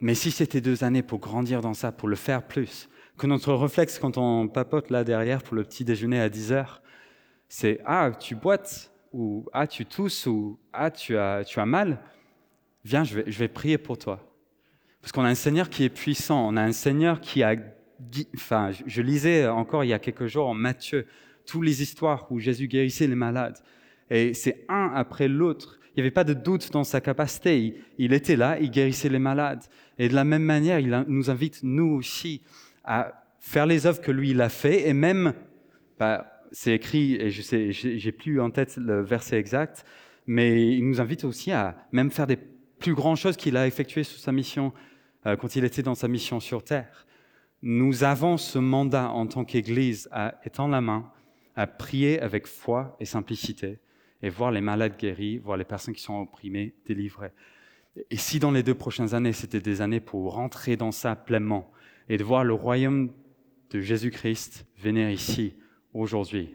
Mais 0.01 0.15
si 0.15 0.33
c'était 0.33 0.61
deux 0.61 0.83
années 0.83 1.05
pour 1.05 1.21
grandir 1.21 1.61
dans 1.61 1.75
ça, 1.75 1.93
pour 1.93 2.09
le 2.09 2.17
faire 2.17 2.43
plus, 2.43 2.89
que 3.17 3.29
notre 3.29 3.53
réflexe 3.55 4.01
quand 4.01 4.19
on 4.19 4.49
papote 4.49 4.91
là 4.91 5.05
derrière 5.05 5.41
pour 5.41 5.55
le 5.55 5.63
petit 5.63 5.85
déjeuner 5.85 6.21
à 6.21 6.29
10 6.29 6.51
heures, 6.51 6.83
c'est 7.49 7.81
Ah, 7.85 8.11
tu 8.19 8.35
boites, 8.35 8.91
ou 9.13 9.47
Ah, 9.53 9.69
tu 9.69 9.87
tousses, 9.87 10.27
ou 10.27 10.59
Ah, 10.73 10.91
tu 10.91 11.17
as, 11.17 11.45
tu 11.45 11.61
as 11.61 11.67
mal, 11.67 12.01
viens, 12.85 13.05
je 13.05 13.21
vais, 13.21 13.31
je 13.31 13.39
vais 13.39 13.49
prier 13.49 13.79
pour 13.79 13.99
toi. 13.99 14.34
Parce 15.05 15.13
qu'on 15.13 15.25
a 15.25 15.29
un 15.29 15.35
Seigneur 15.35 15.69
qui 15.69 15.85
est 15.85 15.91
puissant, 15.91 16.49
on 16.49 16.57
a 16.57 16.63
un 16.63 16.73
Seigneur 16.73 17.21
qui 17.21 17.43
a... 17.43 17.57
Enfin, 18.35 18.71
je 18.87 19.03
lisais 19.03 19.47
encore 19.47 19.85
il 19.85 19.89
y 19.89 19.93
a 19.93 19.99
quelques 19.99 20.29
jours 20.29 20.49
en 20.49 20.55
Matthieu, 20.55 21.05
toutes 21.45 21.63
les 21.63 21.83
histoires 21.83 22.27
où 22.33 22.39
Jésus 22.39 22.69
guérissait 22.69 23.07
les 23.07 23.15
malades. 23.15 23.59
Et 24.09 24.33
c'est 24.33 24.65
un 24.71 24.93
après 24.95 25.29
l'autre. 25.29 25.79
Il 25.91 25.99
n'y 25.99 26.01
avait 26.05 26.11
pas 26.11 26.25
de 26.25 26.33
doute 26.33 26.73
dans 26.73 26.85
sa 26.85 27.03
capacité. 27.03 27.83
Il, 27.99 28.15
était 28.15 28.35
là, 28.35 28.59
il 28.59 28.71
guérissait 28.71 29.11
les 29.11 29.19
malades. 29.19 29.63
Et 29.99 30.09
de 30.09 30.15
la 30.15 30.25
même 30.25 30.43
manière, 30.43 30.79
il 30.79 31.05
nous 31.07 31.29
invite, 31.29 31.61
nous 31.63 31.97
aussi, 31.97 32.41
à 32.83 33.13
faire 33.41 33.67
les 33.67 33.85
œuvres 33.85 34.01
que 34.01 34.11
lui, 34.11 34.31
il 34.31 34.41
a 34.41 34.49
fait. 34.49 34.89
Et 34.89 34.95
même, 34.95 35.35
bah, 35.99 36.41
c'est 36.51 36.73
écrit, 36.73 37.17
et 37.17 37.29
je 37.29 37.43
sais, 37.43 37.73
j'ai 37.73 38.13
plus 38.13 38.41
en 38.41 38.51
tête 38.51 38.79
le 38.79 39.03
verset 39.03 39.37
exact, 39.37 39.85
mais 40.27 40.75
il 40.75 40.89
nous 40.89 41.03
invite 41.03 41.25
aussi 41.25 41.53
à 41.53 41.77
même 41.93 42.11
faire 42.11 42.27
des 42.27 42.39
plus 42.79 42.95
grandes 42.95 43.19
choses 43.19 43.37
qu'il 43.37 43.59
a 43.59 43.67
effectuées 43.67 44.05
sous 44.05 44.19
sa 44.19 44.33
mission 44.33 44.73
quand 45.25 45.57
il 45.57 45.65
était 45.65 45.83
dans 45.83 45.95
sa 45.95 46.09
mission 46.09 46.41
sur 46.41 46.63
Terre. 46.63 47.07
Nous 47.63 48.05
avons 48.05 48.37
ce 48.37 48.59
mandat 48.59 49.11
en 49.11 49.27
tant 49.27 49.45
qu'Église 49.45 50.09
à 50.13 50.35
étendre 50.45 50.73
la 50.73 50.83
main, 50.83 51.11
à 51.57 51.67
prier 51.67 52.21
avec 52.21 52.47
foi 52.47 52.97
et 53.01 53.07
simplicité 53.07 53.79
et 54.23 54.29
voir 54.29 54.51
les 54.51 54.61
malades 54.61 54.97
guéris, 54.99 55.39
voir 55.39 55.57
les 55.57 55.65
personnes 55.65 55.95
qui 55.95 56.03
sont 56.03 56.21
opprimées 56.21 56.75
délivrées. 56.87 57.33
Et 58.11 58.17
si 58.17 58.39
dans 58.39 58.51
les 58.51 58.63
deux 58.63 58.75
prochaines 58.75 59.15
années, 59.15 59.33
c'était 59.33 59.61
des 59.61 59.81
années 59.81 60.01
pour 60.01 60.35
rentrer 60.35 60.77
dans 60.77 60.93
ça 60.93 61.15
pleinement 61.15 61.71
et 62.09 62.17
de 62.17 62.25
voir 62.25 62.45
le 62.45 62.55
royaume 62.55 63.11
de 63.71 63.81
Jésus-Christ 63.81 64.67
venir 64.79 65.11
ici 65.11 65.55
aujourd'hui. 65.93 66.55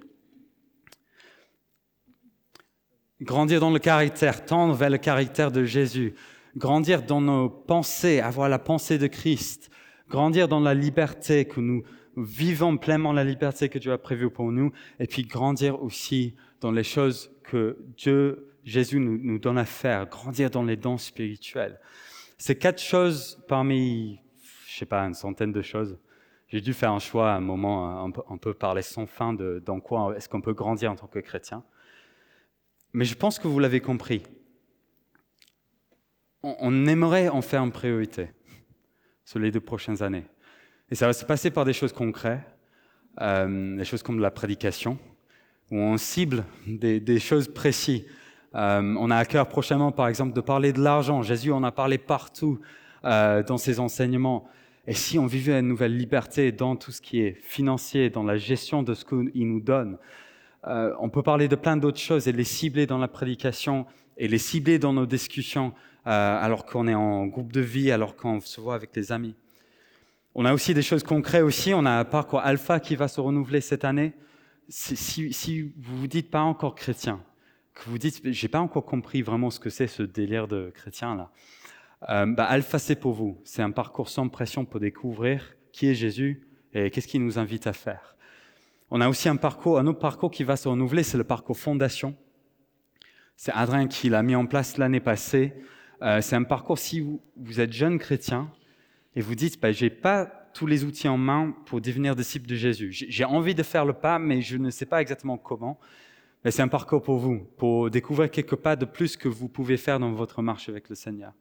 Grandir 3.22 3.60
dans 3.60 3.72
le 3.72 3.80
caractère, 3.80 4.46
tendre 4.46 4.74
vers 4.74 4.90
le 4.90 4.98
caractère 4.98 5.52
de 5.52 5.64
Jésus, 5.64 6.14
grandir 6.58 7.04
dans 7.04 7.22
nos 7.22 7.50
pensées, 7.50 8.20
avoir 8.20 8.50
la 8.50 8.60
pensée 8.60 8.98
de 8.98 9.08
Christ, 9.08 9.70
grandir 10.10 10.48
dans 10.48 10.60
la 10.60 10.74
liberté, 10.74 11.46
que 11.46 11.60
nous 11.60 11.84
vivons 12.18 12.78
pleinement 12.78 13.14
la 13.14 13.24
liberté 13.24 13.70
que 13.70 13.80
Dieu 13.80 13.92
a 13.92 13.98
prévue 13.98 14.30
pour 14.30 14.52
nous, 14.52 14.72
et 15.00 15.08
puis 15.08 15.24
grandir 15.24 15.82
aussi 15.82 16.36
dans 16.62 16.72
les 16.72 16.84
choses 16.84 17.32
que 17.44 17.78
Dieu, 17.98 18.48
Jésus 18.64 19.00
nous, 19.00 19.40
donne 19.40 19.58
à 19.58 19.66
faire, 19.66 20.08
grandir 20.08 20.50
dans 20.50 20.64
les 20.64 20.76
dons 20.76 20.98
spirituels. 20.98 21.80
Ces 22.38 22.58
quatre 22.58 22.82
choses 22.82 23.42
parmi, 23.48 24.20
je 24.68 24.78
sais 24.78 24.86
pas, 24.86 25.02
une 25.04 25.14
centaine 25.14 25.52
de 25.52 25.62
choses. 25.62 25.98
J'ai 26.48 26.62
dû 26.62 26.74
faire 26.74 26.92
un 26.92 27.00
choix 27.00 27.32
à 27.32 27.36
un 27.36 27.42
moment, 27.42 28.10
on 28.28 28.38
peut, 28.38 28.54
parler 28.54 28.82
sans 28.82 29.06
fin 29.06 29.34
de 29.34 29.62
dans 29.64 29.80
quoi 29.80 30.16
est-ce 30.18 30.28
qu'on 30.28 30.42
peut 30.42 30.54
grandir 30.54 30.92
en 30.92 30.96
tant 30.96 31.08
que 31.08 31.20
chrétien. 31.20 31.64
Mais 32.94 33.06
je 33.06 33.16
pense 33.16 33.38
que 33.38 33.48
vous 33.48 33.60
l'avez 33.60 33.82
compris. 33.82 34.24
On, 36.42 36.86
aimerait 36.88 37.28
en 37.28 37.42
faire 37.42 37.64
une 37.64 37.72
priorité 37.72 38.30
sur 39.26 39.40
les 39.40 39.52
deux 39.52 39.60
prochaines 39.60 40.02
années. 40.02 40.24
Et 40.90 40.96
ça 40.96 41.06
va 41.06 41.14
se 41.14 41.26
passer 41.26 41.52
par 41.52 41.66
des 41.66 41.74
choses 41.74 41.92
concrètes, 41.92 42.40
euh, 43.20 43.76
des 43.76 43.84
choses 43.84 44.04
comme 44.04 44.20
la 44.20 44.32
prédication, 44.32 44.98
où 45.70 45.78
on 45.78 45.98
cible 45.98 46.46
des, 46.66 47.20
choses 47.20 47.50
précises. 47.50 48.06
Euh, 48.56 48.96
on 48.98 49.12
a 49.12 49.18
à 49.18 49.26
cœur 49.26 49.48
prochainement, 49.50 49.92
par 49.92 50.08
exemple, 50.08 50.34
de 50.34 50.40
parler 50.40 50.72
de 50.72 50.82
l'argent. 50.82 51.22
Jésus 51.24 51.52
en 51.52 51.64
a 51.64 51.74
parlé 51.74 51.98
partout 51.98 52.60
euh, 53.04 53.44
dans 53.44 53.58
ses 53.58 53.82
enseignements. 53.82 54.48
Et 54.88 54.94
si 54.94 55.20
on 55.20 55.26
vivait 55.26 55.60
une 55.60 55.68
nouvelle 55.68 55.96
liberté 55.96 56.54
dans 56.54 56.78
tout 56.78 56.92
ce 56.92 57.02
qui 57.02 57.20
est 57.20 57.34
financier, 57.44 58.10
dans 58.10 58.24
la 58.24 58.38
gestion 58.38 58.82
de 58.82 58.94
ce 58.94 59.04
qu'il 59.04 59.48
nous 59.48 59.62
donne, 59.62 59.98
on 60.66 61.10
peut 61.10 61.24
parler 61.24 61.48
de 61.48 61.56
plein 61.56 61.78
d'autres 61.78 62.00
choses 62.00 62.28
et 62.28 62.32
les 62.32 62.44
cibler 62.44 62.86
dans 62.86 62.98
la 62.98 63.08
prédication 63.08 63.86
et 64.18 64.28
les 64.28 64.38
cibler 64.38 64.78
dans 64.78 64.92
nos 64.92 65.06
discussions 65.06 65.74
alors 66.12 66.66
qu'on 66.66 66.88
est 66.88 66.96
en 66.96 67.28
groupe 67.28 67.52
de 67.52 67.62
vie, 67.62 67.92
alors 67.92 68.16
qu'on 68.16 68.40
se 68.40 68.60
voit 68.60 68.76
avec 68.76 68.96
les 68.96 69.12
amis. 69.12 69.36
On 70.36 70.46
a 70.46 70.54
aussi 70.54 70.74
des 70.74 70.82
choses 70.82 71.04
concrètes 71.04 71.44
aussi. 71.44 71.74
On 71.74 71.86
a 71.86 71.92
un 71.92 72.06
parcours 72.06 72.40
alpha 72.40 72.80
qui 72.80 72.96
va 72.96 73.08
se 73.08 73.22
renouveler 73.22 73.62
cette 73.62 73.86
année 73.86 74.14
si, 74.70 75.34
si, 75.34 75.62
vous 75.78 75.98
vous 75.98 76.08
dites 76.08 76.30
pas 76.30 76.42
encore 76.42 76.76
chrétien, 76.76 77.22
que 77.74 77.90
vous 77.90 77.98
dites 77.98 78.22
j'ai 78.32 78.48
pas 78.48 78.60
encore 78.60 78.86
compris 78.86 79.22
vraiment 79.22 79.50
ce 79.50 79.60
que 79.60 79.70
c'est 79.70 79.88
ce 79.88 80.04
délire 80.04 80.48
de 80.48 80.72
chrétien 80.74 81.16
là, 81.16 81.32
euh, 82.10 82.26
bah, 82.28 82.46
Alpha 82.46 82.80
c'est 82.80 82.96
pour 82.96 83.14
vous. 83.14 83.42
C'est 83.44 83.62
un 83.62 83.72
parcours 83.72 84.10
sans 84.10 84.30
pression 84.30 84.66
pour 84.66 84.80
découvrir 84.80 85.56
qui 85.72 85.88
est 85.88 85.96
Jésus 85.96 86.48
et 86.74 86.92
qu'est-ce 86.92 87.08
qu'il 87.08 87.24
nous 87.24 87.40
invite 87.40 87.68
à 87.68 87.74
faire. 87.74 88.16
On 88.92 89.02
a 89.02 89.10
aussi 89.10 89.28
un 89.28 89.36
parcours, 89.36 89.80
un 89.80 89.88
autre 89.88 90.00
parcours 90.00 90.32
qui 90.32 90.44
va 90.44 90.56
se 90.56 90.68
renouveler, 90.68 91.04
c'est 91.04 91.18
le 91.18 91.24
parcours 91.24 91.58
fondation. 91.58 92.16
C'est 93.36 93.52
Adrien 93.54 93.88
qui 93.88 94.10
l'a 94.10 94.24
mis 94.24 94.36
en 94.36 94.46
place 94.46 94.78
l'année 94.78 95.00
passée. 95.00 95.54
Euh, 96.02 96.22
c'est 96.22 96.36
un 96.36 96.44
parcours 96.44 96.80
si 96.80 97.02
vous, 97.02 97.60
êtes 97.60 97.74
jeune 97.74 98.00
chrétien 98.00 98.50
et 99.16 99.22
vous 99.22 99.36
dites 99.36 99.60
bah, 99.60 99.72
j'ai 99.72 99.90
pas 99.90 100.26
tous 100.54 100.66
les 100.66 100.86
outils 100.86 101.08
en 101.08 101.18
main 101.18 101.54
pour 101.66 101.82
devenir 101.82 102.16
disciple 102.16 102.48
de 102.48 102.56
Jésus. 102.56 102.92
J'ai 102.92 103.26
envie 103.26 103.54
de 103.54 103.64
faire 103.64 103.86
le 103.86 103.94
pas, 103.94 104.18
mais 104.18 104.42
je 104.42 104.58
ne 104.58 104.70
sais 104.70 104.86
pas 104.86 105.02
exactement 105.02 105.38
comment. 105.38 105.80
C'est 106.46 106.62
un 106.62 106.70
parcours 106.70 107.02
pour 107.02 107.18
vous, 107.18 107.40
pour 107.58 107.90
découvrir 107.90 108.32
quelques 108.32 108.56
pas 108.56 108.78
de 108.78 108.86
plus 108.86 109.18
que 109.18 109.28
vous 109.28 109.50
pouvez 109.50 109.76
faire 109.76 110.00
dans 110.00 110.14
votre 110.14 110.42
marche 110.42 110.70
avec 110.70 110.88
le 110.88 110.96
Seigneur. 110.96 111.34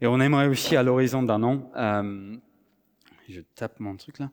Et 0.00 0.06
on 0.08 0.20
aimerait 0.20 0.48
aussi, 0.48 0.76
à 0.76 0.82
l'horizon 0.82 1.22
d'un 1.22 1.42
an, 1.44 1.70
euh, 1.76 2.36
je 3.28 3.40
tape 3.54 3.78
mon 3.78 3.96
truc 3.96 4.18
là, 4.18 4.30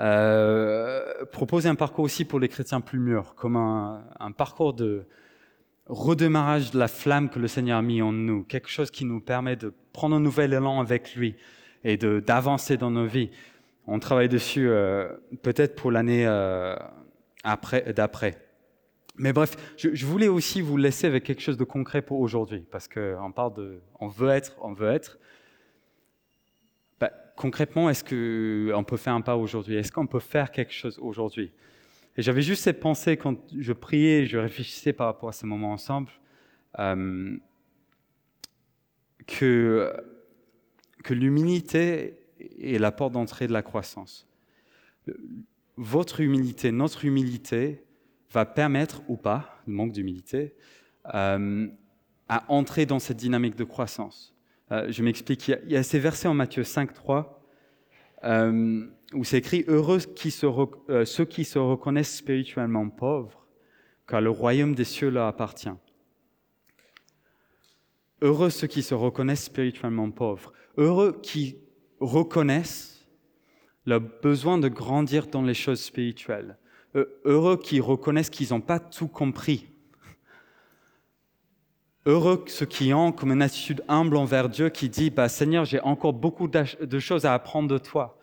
euh, 0.00 1.24
proposer 1.26 1.68
un 1.68 1.76
parcours 1.76 2.04
aussi 2.04 2.24
pour 2.24 2.40
les 2.40 2.48
chrétiens 2.48 2.80
plus 2.80 2.98
mûrs, 2.98 3.34
comme 3.36 3.56
un 3.56 4.32
parcours 4.36 4.74
de 4.74 5.06
redémarrage 5.88 6.70
de 6.70 6.78
la 6.78 6.88
flamme 6.88 7.30
que 7.30 7.38
le 7.38 7.48
Seigneur 7.48 7.78
a 7.78 7.82
mis 7.82 8.02
en 8.02 8.12
nous, 8.12 8.44
quelque 8.44 8.68
chose 8.68 8.90
qui 8.90 9.04
nous 9.04 9.20
permet 9.20 9.56
de 9.56 9.72
prendre 9.92 10.16
un 10.16 10.20
nouvel 10.20 10.52
élan 10.52 10.80
avec 10.80 11.14
lui, 11.14 11.34
et 11.84 11.96
d'avancer 11.96 12.76
dans 12.76 12.90
nos 12.90 13.06
vies. 13.06 13.30
On 13.86 13.98
travaille 13.98 14.28
dessus 14.28 14.68
euh, 14.68 15.08
peut-être 15.42 15.74
pour 15.74 15.90
l'année 15.90 16.26
euh, 16.26 16.76
d'après. 17.94 18.38
Mais 19.16 19.32
bref, 19.32 19.56
je, 19.76 20.06
voulais 20.06 20.28
aussi 20.28 20.60
vous 20.60 20.76
laisser 20.76 21.06
avec 21.06 21.24
quelque 21.24 21.40
chose 21.40 21.56
de 21.56 21.64
concret 21.64 22.02
pour 22.02 22.20
aujourd'hui, 22.20 22.64
parce 22.70 22.86
qu'on 22.86 23.32
parle 23.34 23.54
de, 23.54 23.80
on 23.98 24.08
veut 24.08 24.28
être, 24.28 24.56
on 24.60 24.72
veut 24.72 24.90
être. 24.90 25.18
Bah, 27.00 27.10
concrètement, 27.36 27.90
est-ce 27.90 28.04
qu'on 28.04 28.84
peut 28.84 28.96
faire 28.96 29.14
un 29.14 29.20
pas 29.20 29.36
aujourd'hui? 29.36 29.76
Est-ce 29.76 29.90
qu'on 29.90 30.06
peut 30.06 30.20
faire 30.20 30.52
quelque 30.52 30.72
chose 30.72 30.98
aujourd'hui? 31.00 31.52
Et 32.18 32.22
j'avais 32.22 32.42
juste 32.42 32.64
cette 32.64 32.80
pensée 32.80 33.16
quand 33.16 33.38
je 33.56 33.72
priais, 33.72 34.26
je 34.26 34.36
réfléchissais 34.36 34.92
par 34.92 35.06
rapport 35.06 35.30
à 35.30 35.32
ce 35.32 35.46
moment 35.46 35.72
ensemble, 35.72 36.10
euh, 36.78 37.38
que 39.26 39.90
que 41.04 41.14
l'humilité 41.14 42.20
est 42.60 42.78
la 42.78 42.92
porte 42.92 43.12
d'entrée 43.12 43.46
de 43.46 43.52
la 43.52 43.62
croissance. 43.62 44.28
Votre 45.76 46.20
humilité, 46.20 46.72
notre 46.72 47.04
humilité, 47.04 47.84
va 48.32 48.44
permettre 48.44 49.02
ou 49.08 49.16
pas, 49.16 49.62
le 49.66 49.72
manque 49.72 49.92
d'humilité, 49.92 50.54
euh, 51.14 51.66
à 52.28 52.44
entrer 52.52 52.84
dans 52.84 52.98
cette 52.98 53.16
dynamique 53.16 53.56
de 53.56 53.64
croissance. 53.64 54.34
Euh, 54.70 54.90
je 54.90 55.02
m'explique, 55.02 55.48
il, 55.48 55.70
y 55.70 55.76
a 55.76 55.82
ces 55.82 55.98
versets 55.98 56.28
en 56.28 56.34
Matthieu 56.34 56.62
5, 56.62 56.92
3, 56.92 57.42
euh, 58.24 58.86
où 59.14 59.24
c'est 59.24 59.38
écrit 59.38 59.64
Heureux 59.68 60.00
se 60.00 61.04
ceux 61.04 61.24
qui 61.24 61.44
se 61.44 61.58
reconnaissent 61.58 62.16
spirituellement 62.16 62.88
pauvres, 62.88 63.46
car 64.06 64.20
le 64.20 64.30
royaume 64.30 64.74
des 64.74 64.84
cieux 64.84 65.10
leur 65.10 65.26
appartient. 65.26 65.68
Heureux 68.20 68.50
ceux 68.50 68.66
qui 68.66 68.82
se 68.82 68.94
reconnaissent 68.94 69.44
spirituellement 69.44 70.10
pauvres. 70.10 70.52
Heureux 70.76 71.18
qui 71.22 71.56
reconnaissent 72.00 73.06
le 73.84 73.98
besoin 73.98 74.58
de 74.58 74.68
grandir 74.68 75.28
dans 75.28 75.42
les 75.42 75.54
choses 75.54 75.80
spirituelles. 75.80 76.58
Heureux 77.24 77.56
qui 77.56 77.80
reconnaissent 77.80 78.30
qu'ils 78.30 78.50
n'ont 78.50 78.60
pas 78.60 78.80
tout 78.80 79.08
compris. 79.08 79.66
Heureux 82.06 82.44
ceux 82.48 82.66
qui 82.66 82.92
ont 82.92 83.12
comme 83.12 83.32
une 83.32 83.42
attitude 83.42 83.84
humble 83.88 84.16
envers 84.16 84.48
Dieu 84.48 84.68
qui 84.68 84.88
dit 84.88 85.10
bah, 85.10 85.28
Seigneur, 85.28 85.64
j'ai 85.64 85.80
encore 85.80 86.12
beaucoup 86.12 86.48
de 86.48 86.98
choses 86.98 87.24
à 87.24 87.34
apprendre 87.34 87.68
de 87.68 87.78
toi. 87.78 88.17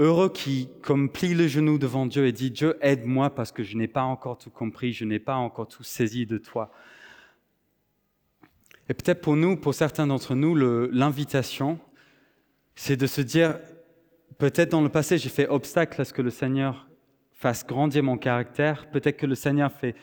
Heureux 0.00 0.30
qui, 0.30 0.70
comme 0.80 1.10
plie 1.10 1.34
le 1.34 1.46
genou 1.46 1.76
devant 1.76 2.06
Dieu 2.06 2.26
et 2.26 2.32
dit 2.32 2.50
Dieu, 2.50 2.78
aide-moi 2.80 3.28
parce 3.34 3.52
que 3.52 3.62
je 3.62 3.76
n'ai 3.76 3.86
pas 3.86 4.02
encore 4.02 4.38
tout 4.38 4.48
compris, 4.48 4.94
je 4.94 5.04
n'ai 5.04 5.18
pas 5.18 5.34
encore 5.34 5.68
tout 5.68 5.82
saisi 5.82 6.24
de 6.24 6.38
toi. 6.38 6.72
Et 8.88 8.94
peut-être 8.94 9.20
pour 9.20 9.36
nous, 9.36 9.58
pour 9.58 9.74
certains 9.74 10.06
d'entre 10.06 10.34
nous, 10.34 10.54
l'invitation, 10.54 11.78
c'est 12.74 12.96
de 12.96 13.06
se 13.06 13.20
dire, 13.20 13.58
peut-être 14.38 14.70
dans 14.70 14.80
le 14.80 14.88
passé, 14.88 15.18
j'ai 15.18 15.28
fait 15.28 15.46
obstacle 15.46 16.00
à 16.00 16.06
ce 16.06 16.14
que 16.14 16.22
le 16.22 16.30
Seigneur 16.30 16.88
fasse 17.34 17.66
grandir 17.66 18.02
mon 18.02 18.16
caractère. 18.16 18.90
Peut-être 18.90 19.18
que 19.18 19.26
le 19.26 19.34
Seigneur 19.34 19.70
fait, 19.70 19.94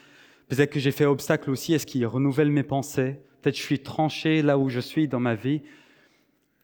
peut-être 0.48 0.70
que 0.70 0.80
j'ai 0.80 0.92
fait 0.92 1.06
obstacle 1.06 1.50
aussi 1.50 1.74
à 1.74 1.80
ce 1.80 1.88
qu'il 1.88 2.06
renouvelle 2.06 2.52
mes 2.52 2.62
pensées. 2.62 3.20
Peut-être 3.42 3.58
je 3.58 3.64
suis 3.64 3.80
tranché 3.80 4.44
là 4.44 4.60
où 4.60 4.70
je 4.70 4.80
suis 4.80 5.08
dans 5.08 5.20
ma 5.20 5.34
vie. 5.34 5.64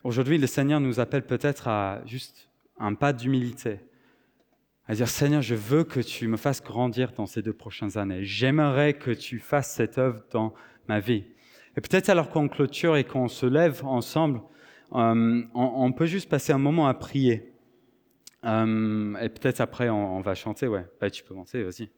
Aujourd'hui, 0.04 0.38
le 0.38 0.46
Seigneur 0.46 0.80
nous 0.80 1.00
appelle 1.00 1.26
peut-être 1.26 1.68
à 1.68 2.04
juste 2.06 2.53
un 2.78 2.94
pas 2.96 3.14
d'humilité. 3.14 3.80
À 4.86 4.96
dire, 4.96 5.08
Seigneur, 5.08 5.42
je 5.42 5.56
veux 5.56 5.84
que 5.84 6.02
tu 6.02 6.28
me 6.28 6.36
fasses 6.36 6.62
grandir 6.62 7.14
dans 7.14 7.26
ces 7.26 7.42
deux 7.42 7.54
prochaines 7.54 7.98
années. 7.98 8.24
J'aimerais 8.24 8.94
que 8.94 9.12
tu 9.12 9.40
fasses 9.40 9.72
cette 9.72 9.98
œuvre 9.98 10.22
dans 10.32 10.54
ma 10.90 11.00
vie. 11.00 11.24
Et 11.78 11.82
peut-être 11.82 12.10
alors 12.10 12.30
qu'on 12.30 12.50
clôture 12.50 12.98
et 12.98 13.06
qu'on 13.06 13.30
se 13.30 13.46
lève 13.46 13.86
ensemble, 13.86 14.42
euh, 14.94 15.44
on, 15.54 15.92
peut 15.94 16.06
juste 16.06 16.30
passer 16.30 16.52
un 16.52 16.58
moment 16.58 16.88
à 16.88 16.94
prier. 16.94 17.54
Euh, 18.46 19.16
et 19.16 19.30
peut-être 19.30 19.62
après, 19.62 19.90
on, 19.90 20.20
va 20.20 20.36
chanter. 20.36 20.68
Ouais, 20.68 20.86
bah, 21.00 21.10
tu 21.10 21.24
peux 21.24 21.34
monter, 21.34 21.64
vas-y. 21.64 21.90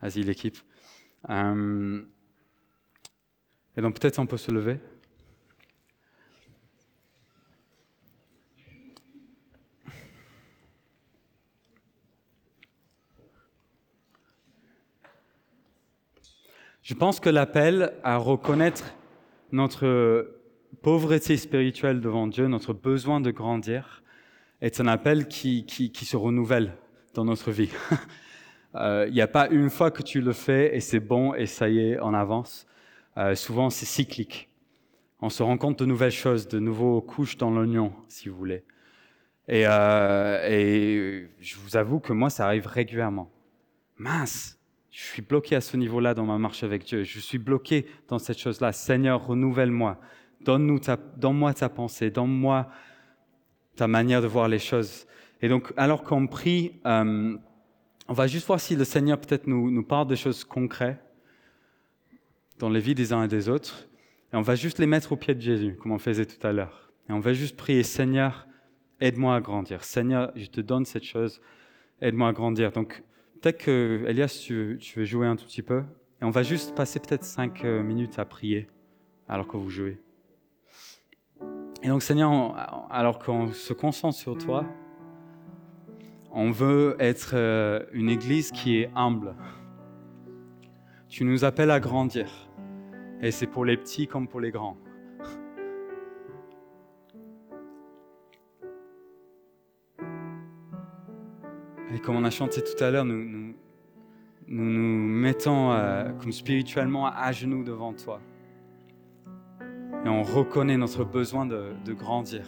Vas-y, 0.00 0.22
l'équipe. 0.22 0.56
Euh, 1.28 2.02
et 3.76 3.82
donc 3.82 4.00
peut-être 4.00 4.18
on 4.18 4.26
peut 4.26 4.38
se 4.38 4.50
lever. 4.50 4.78
Je 16.90 16.96
pense 16.96 17.20
que 17.20 17.30
l'appel 17.30 17.92
à 18.02 18.16
reconnaître 18.16 18.96
notre 19.52 20.34
pauvreté 20.82 21.36
spirituelle 21.36 22.00
devant 22.00 22.26
Dieu, 22.26 22.48
notre 22.48 22.72
besoin 22.72 23.20
de 23.20 23.30
grandir, 23.30 24.02
est 24.60 24.80
un 24.80 24.88
appel 24.88 25.28
qui, 25.28 25.64
se 25.94 26.16
renouvelle 26.16 26.74
dans 27.14 27.24
notre 27.24 27.52
vie. 27.52 27.70
Euh, 28.76 29.06
il 29.08 29.14
n'y 29.14 29.20
a 29.20 29.26
pas 29.26 29.48
une 29.48 29.68
fois 29.68 29.90
que 29.90 30.00
tu 30.00 30.20
le 30.20 30.32
fais 30.32 30.76
et 30.76 30.78
c'est 30.78 31.00
bon 31.00 31.34
et 31.34 31.46
ça 31.46 31.68
y 31.68 31.80
est, 31.80 31.98
on 32.00 32.14
avance. 32.14 32.68
Euh, 33.16 33.34
souvent, 33.34 33.68
c'est 33.68 33.84
cyclique. 33.84 34.48
On 35.20 35.28
se 35.28 35.42
rend 35.42 35.58
compte 35.58 35.80
de 35.80 35.84
nouvelles 35.84 36.12
choses, 36.12 36.46
de 36.46 36.60
nouveaux 36.60 37.00
couches 37.00 37.36
dans 37.36 37.50
l'oignon, 37.50 37.92
si 38.06 38.28
vous 38.28 38.36
voulez. 38.36 38.62
Et, 39.48 39.64
euh, 39.66 40.48
et, 40.48 41.28
je 41.40 41.56
vous 41.56 41.76
avoue 41.76 41.98
que 41.98 42.12
moi, 42.12 42.30
ça 42.30 42.46
arrive 42.46 42.68
régulièrement. 42.68 43.28
Mince, 43.98 44.59
je 44.90 45.02
suis 45.04 45.22
bloqué 45.22 45.54
à 45.54 45.60
ce 45.60 45.76
niveau-là 45.76 46.14
dans 46.14 46.24
ma 46.24 46.38
marche 46.38 46.64
avec 46.64 46.84
Dieu. 46.84 47.04
Je 47.04 47.20
suis 47.20 47.38
bloqué 47.38 47.86
dans 48.08 48.18
cette 48.18 48.38
chose-là. 48.38 48.72
Seigneur, 48.72 49.24
renouvelle-moi. 49.24 50.00
Donne-moi 50.40 51.54
ta, 51.54 51.68
pensée. 51.68 52.10
Donne-moi 52.10 52.68
ta 53.76 53.86
manière 53.86 54.20
de 54.20 54.26
voir 54.26 54.48
les 54.48 54.58
choses. 54.58 55.06
Et 55.42 55.48
donc, 55.48 55.72
alors 55.76 56.02
qu'on 56.02 56.26
prie, 56.26 56.80
euh, 56.86 57.36
on 58.08 58.12
va 58.12 58.26
juste 58.26 58.46
voir 58.46 58.60
si 58.60 58.74
le 58.74 58.84
Seigneur 58.84 59.20
peut-être 59.20 59.46
nous, 59.46 59.82
parle 59.84 60.08
des 60.08 60.16
choses 60.16 60.42
concrètes 60.42 61.00
dans 62.58 62.68
les 62.68 62.80
vies 62.80 62.96
des 62.96 63.12
uns 63.12 63.22
et 63.22 63.28
des 63.28 63.48
autres. 63.48 63.86
Et 64.32 64.36
on 64.36 64.42
va 64.42 64.56
juste 64.56 64.78
les 64.78 64.86
mettre 64.86 65.12
au 65.12 65.16
pied 65.16 65.34
de 65.34 65.40
Jésus, 65.40 65.76
comme 65.80 65.92
on 65.92 65.98
faisait 65.98 66.26
tout 66.26 66.44
à 66.44 66.52
l'heure. 66.52 66.90
Et 67.08 67.12
on 67.12 67.20
va 67.20 67.32
juste 67.32 67.56
prier, 67.56 67.84
Seigneur, 67.84 68.48
aide-moi 69.00 69.36
à 69.36 69.40
grandir. 69.40 69.84
Seigneur, 69.84 70.32
je 70.34 70.46
te 70.46 70.60
donne 70.60 70.84
cette 70.84 71.04
chose, 71.04 71.40
aide-moi 72.00 72.28
à 72.28 72.32
grandir. 72.32 72.72
Donc, 72.72 73.02
peut-être 73.40 73.58
que, 73.58 74.04
Elias, 74.06 74.42
tu, 74.44 74.78
veux 74.96 75.04
jouer 75.04 75.26
un 75.26 75.36
tout 75.36 75.44
petit 75.44 75.62
peu. 75.62 75.82
Et 76.20 76.24
on 76.24 76.30
va 76.30 76.42
juste 76.42 76.74
passer 76.74 77.00
peut-être 77.00 77.24
cinq 77.24 77.64
euh, 77.64 77.82
minutes 77.82 78.18
à 78.18 78.24
prier 78.24 78.68
alors 79.28 79.46
que 79.46 79.56
vous 79.56 79.70
jouez. 79.70 79.98
Et 81.82 81.88
donc, 81.88 82.02
Seigneur, 82.02 82.54
alors 82.90 83.18
qu'on 83.18 83.52
se 83.52 83.72
concentre 83.72 84.16
sur 84.16 84.36
toi, 84.36 84.66
on 86.32 86.50
veut 86.50 86.96
être 86.98 87.32
euh, 87.34 87.84
une 87.92 88.10
église 88.10 88.50
qui 88.50 88.78
est 88.78 88.90
humble. 88.94 89.34
Tu 91.08 91.24
nous 91.24 91.44
appelles 91.44 91.70
à 91.70 91.80
grandir. 91.80 92.28
Et 93.22 93.30
c'est 93.30 93.46
pour 93.46 93.64
les 93.64 93.76
petits 93.76 94.06
comme 94.06 94.28
pour 94.28 94.40
les 94.40 94.50
grands. 94.50 94.76
Et 101.92 101.98
comme 101.98 102.16
on 102.16 102.24
a 102.24 102.30
chanté 102.30 102.62
tout 102.62 102.82
à 102.82 102.90
l'heure, 102.90 103.04
nous 103.04 103.54
nous, 104.52 104.64
mettons 104.64 105.70
euh, 105.70 106.10
comme 106.20 106.32
spirituellement 106.32 107.06
à 107.06 107.30
genoux 107.30 107.62
devant 107.62 107.92
toi. 107.92 108.20
Et 110.04 110.08
on 110.08 110.24
reconnaît 110.24 110.76
notre 110.76 111.04
besoin 111.04 111.46
de, 111.46 111.92
grandir. 111.92 112.44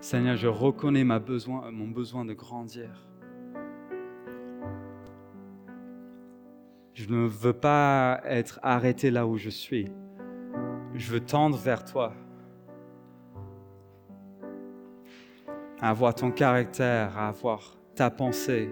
Seigneur, 0.00 0.36
je 0.36 0.46
reconnais 0.46 1.04
besoin, 1.18 1.70
mon 1.72 1.88
besoin 1.88 2.24
de 2.24 2.32
grandir. 2.32 2.90
Je 6.94 7.08
ne 7.08 7.26
veux 7.26 7.54
pas 7.54 8.20
être 8.24 8.60
arrêté 8.62 9.10
là 9.10 9.26
où 9.26 9.36
je 9.36 9.50
suis. 9.50 9.88
Je 10.94 11.10
veux 11.10 11.20
tendre 11.20 11.56
vers 11.56 11.84
toi. 11.84 12.12
À 15.82 15.90
avoir 15.90 16.14
ton 16.14 16.30
caractère, 16.30 17.18
à 17.18 17.28
avoir 17.28 17.76
ta 17.96 18.08
pensée. 18.08 18.70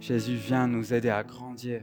Jésus 0.00 0.34
vient 0.34 0.66
nous 0.66 0.94
aider 0.94 1.10
à 1.10 1.22
grandir. 1.22 1.82